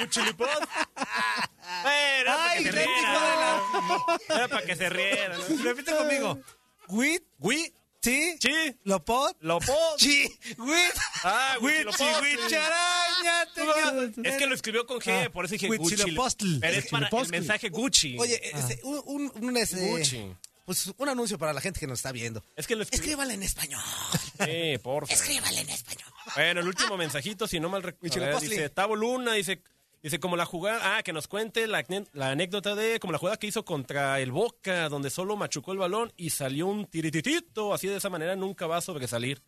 Era 2.21 2.35
para 2.37 2.49
Ay, 2.51 2.65
para 4.49 4.63
que 4.67 4.77
se 4.77 4.89
riera. 4.91 5.39
¿no? 5.39 5.63
Repite 5.63 5.95
conmigo. 5.95 6.39
Gui, 6.89 7.21
chi, 8.01 8.39
chi, 8.39 8.51
lopot, 8.85 9.37
Lopot. 9.41 9.97
chi, 9.99 10.23
wit, 10.59 10.95
Ah, 11.25 11.57
wit, 11.61 11.87
chi, 11.97 12.05
wicharaña, 12.23 13.47
teña. 13.55 14.13
Es 14.25 14.37
que 14.37 14.47
lo 14.47 14.55
escribió 14.55 14.87
con 14.87 15.01
G, 15.01 15.31
por 15.31 15.45
eso 15.45 15.53
dije 15.53 15.69
Gucci. 15.69 15.97
Pero 16.61 16.79
es 16.79 16.87
para 16.87 17.09
el 17.09 17.29
mensaje 17.29 17.69
Gucci. 17.71 18.17
Oye, 18.19 18.41
este, 18.43 18.81
un, 18.85 19.03
un, 19.35 19.45
un, 19.49 19.57
este, 19.57 19.77
Gucci. 19.89 20.33
pues 20.65 20.93
un 20.97 21.09
anuncio 21.09 21.39
para 21.39 21.53
la 21.53 21.61
gente 21.61 21.81
que 21.81 21.87
nos 21.87 21.99
está 21.99 22.13
viendo. 22.13 22.45
Es 22.57 22.67
que 22.67 22.77
lo 22.77 22.83
escribió. 22.83 23.03
Escríbale 23.05 23.35
en 23.35 23.43
español. 23.43 23.83
Sí, 24.45 24.79
porfa. 24.83 25.13
Escríbale 25.13 25.61
en 25.61 25.71
español. 25.71 26.09
Bueno, 26.35 26.61
el 26.61 26.69
último 26.69 26.97
mensajito, 26.97 27.49
si 27.49 27.59
no 27.59 27.69
mal 27.69 27.83
recuerdo. 27.83 28.39
Dice 28.41 28.69
Tavo 28.71 28.95
Luna, 28.95 29.33
dice, 29.33 29.63
dice 30.03 30.21
como 30.21 30.37
la 30.37 30.45
jugada, 30.45 30.97
ah, 30.97 31.03
que 31.03 31.13
nos 31.13 31.29
cuente 31.29 31.67
la, 31.67 31.85
anécdota 32.21 32.75
de 32.75 33.01
como 33.01 33.13
la 33.13 33.19
jugada 33.19 33.37
que 33.39 33.47
hizo 33.47 33.65
contra 33.65 34.21
el 34.21 34.33
Boca, 34.33 34.89
donde 34.89 35.11
solo 35.11 35.37
machucó 35.37 35.73
el 35.73 35.79
balón 35.79 36.13
y 36.17 36.31
salió 36.31 36.67
un 36.67 36.87
tirititito, 36.87 37.73
así 37.75 37.89
de 37.89 37.97
esa 37.97 38.11
manera 38.11 38.37
nunca 38.37 38.67
va 38.67 38.79
a 38.79 38.81
sobresalir. 38.81 39.43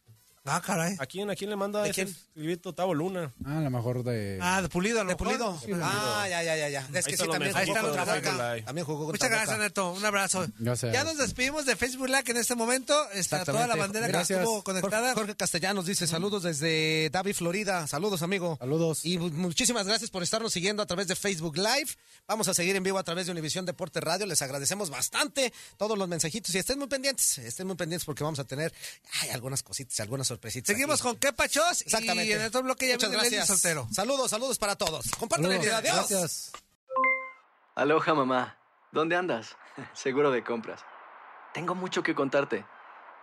Ah, 0.51 0.61
caray. 0.61 0.97
¿A 0.99 1.07
quién, 1.07 1.31
a 1.31 1.35
quién 1.37 1.51
le 1.51 1.57
manda 1.57 1.83
¿De 1.83 1.91
ese 1.91 2.05
quién? 2.05 2.09
escribito 2.09 2.75
Tavo 2.75 2.95
Luna? 2.95 3.33
Ah, 3.45 3.59
a 3.59 3.61
lo 3.61 3.71
mejor 3.71 4.03
de... 4.05 4.39
Ah, 4.41 4.61
de 4.63 4.69
pulido, 4.69 5.01
a 5.01 5.05
lo 5.05 5.09
¿De 5.11 5.15
mejor. 5.15 5.27
pulido? 5.39 5.61
Ah, 5.83 6.27
ya, 6.29 6.43
ya, 6.43 6.57
ya, 6.57 6.69
ya. 6.69 6.81
Es 6.93 7.05
que 7.07 7.13
está 7.13 7.25
sí, 7.25 7.31
también 7.31 7.53
jugó 7.53 7.75
Boca. 7.89 8.05
mejor. 8.05 8.63
También 8.65 8.85
jugó 8.87 9.07
contra 9.07 9.29
Muchas 9.29 9.31
gracias. 9.31 9.59
Neto. 9.59 9.93
Un 9.93 10.05
abrazo. 10.05 10.47
Gracias. 10.59 10.93
Ya 10.93 11.05
nos 11.05 11.19
despedimos 11.19 11.67
de 11.67 11.77
Facebook 11.77 12.09
Live 12.09 12.25
en 12.27 12.37
este 12.39 12.55
momento. 12.55 12.95
Está 13.13 13.45
toda 13.45 13.67
la 13.67 13.77
bandera 13.77 14.07
que 14.07 14.13
Gracias. 14.13 14.41
estuvo 14.41 14.63
conectada. 14.63 15.15
Jorge, 15.15 15.37
Castellanos 15.37 15.87
dice 15.87 16.07
saludos 16.07 16.43
desde 16.43 17.11
David, 17.11 17.35
Florida. 17.35 17.87
Saludos, 17.87 18.23
amigo. 18.23 18.57
Saludos. 18.59 19.05
Y 19.05 19.19
mu- 19.19 19.31
muchísimas 19.31 19.87
gracias 19.87 20.11
por 20.11 20.23
estarnos 20.23 20.53
siguiendo 20.53 20.83
a 20.83 20.87
través 20.87 21.07
de 21.07 21.17
Facebook 21.17 21.57
Live. 21.57 21.91
Vamos 22.27 22.49
a 22.49 22.55
seguir 22.55 22.75
en 22.77 22.83
vivo 22.83 22.99
a 22.99 23.05
través 23.05 23.27
de 23.27 23.33
Univisión 23.33 23.67
Deporte 23.67 24.01
Radio. 24.01 24.27
Les 24.27 24.41
agradecemos 24.43 24.91
bastante 24.91 25.53
todos 25.77 25.97
los 25.99 26.09
mensajitos 26.09 26.55
y 26.55 26.59
estén 26.59 26.79
muy 26.79 26.89
pendientes. 26.89 27.39
Estén 27.39 27.67
muy 27.67 27.77
pendientes 27.77 28.05
porque 28.05 28.25
vamos 28.25 28.39
a 28.39 28.45
tener 28.45 28.73
ay, 29.23 29.31
algunas 29.31 29.63
cositas, 29.63 29.99
algunas 30.01 30.31
sorpresitas. 30.41 30.75
Seguimos 30.75 31.01
aquí. 31.01 31.09
con 31.09 31.17
Qué 31.19 31.33
Pachos. 31.33 31.83
Exactamente. 31.83 32.25
Y 32.27 32.33
en 32.33 32.47
otro 32.47 32.63
bloque 32.63 32.89
ya 32.89 32.95
Muchas 32.95 33.11
viene 33.11 33.29
gracias. 33.29 33.47
Soltero. 33.47 33.87
Saludos, 33.93 34.31
saludos 34.31 34.59
para 34.59 34.77
todos. 34.77 35.11
Compartan 35.19 35.53
el 35.53 35.59
video. 35.59 35.77
Adiós. 35.77 35.95
Gracias. 35.95 36.53
Aloha 37.75 38.15
mamá, 38.15 38.59
¿dónde 38.91 39.17
andas? 39.17 39.57
Seguro 39.93 40.31
de 40.31 40.43
compras. 40.43 40.85
Tengo 41.53 41.75
mucho 41.75 42.03
que 42.03 42.15
contarte. 42.15 42.65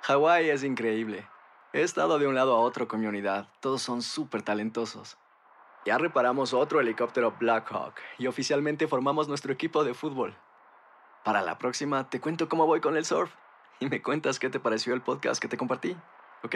Hawái 0.04 0.50
es 0.50 0.64
increíble. 0.64 1.28
He 1.74 1.82
estado 1.82 2.18
de 2.18 2.28
un 2.28 2.36
lado 2.36 2.56
a 2.56 2.60
otro 2.60 2.88
con 2.88 3.02
mi 3.02 3.08
unidad. 3.08 3.50
Todos 3.60 3.82
son 3.82 4.02
súper 4.02 4.42
talentosos. 4.42 5.18
Ya 5.86 5.98
reparamos 5.98 6.54
otro 6.54 6.80
helicóptero 6.82 7.36
Blackhawk 7.40 7.96
y 8.18 8.28
oficialmente 8.28 8.88
formamos 8.88 9.28
nuestro 9.28 9.54
equipo 9.54 9.84
de 9.84 9.94
fútbol. 9.94 10.36
Para 11.24 11.42
la 11.42 11.58
próxima 11.58 12.10
te 12.10 12.20
cuento 12.20 12.50
cómo 12.50 12.66
voy 12.66 12.82
con 12.82 12.98
el 12.98 13.06
surf 13.06 13.32
y 13.80 13.88
me 13.88 14.02
cuentas 14.02 14.40
qué 14.40 14.50
te 14.50 14.60
pareció 14.60 14.94
el 14.94 15.02
podcast 15.02 15.42
que 15.42 15.48
te 15.48 15.58
compartí, 15.58 15.96
¿ok? 16.44 16.56